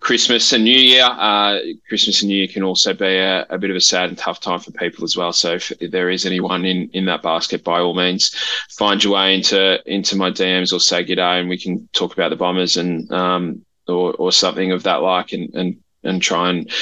[0.00, 1.04] Christmas and New Year.
[1.04, 4.18] Uh, Christmas and New Year can also be a, a, bit of a sad and
[4.18, 5.32] tough time for people as well.
[5.32, 8.34] So if there is anyone in, in that basket, by all means,
[8.70, 12.30] find your way into into my DMs or say g'day and we can talk about
[12.30, 16.72] the Bombers and um, or, or something of that like and, and and try and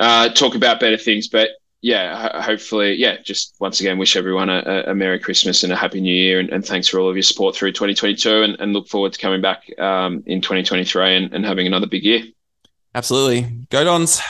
[0.00, 1.28] uh, talk about better things.
[1.28, 1.50] But
[1.82, 6.00] yeah, hopefully, yeah, just once again, wish everyone a, a Merry Christmas and a Happy
[6.00, 6.38] New Year.
[6.38, 9.18] And, and, thanks for all of your support through 2022 and, and look forward to
[9.18, 12.22] coming back um, in 2023 and, and having another big year.
[12.94, 13.42] Absolutely.
[13.70, 14.20] Go Dons.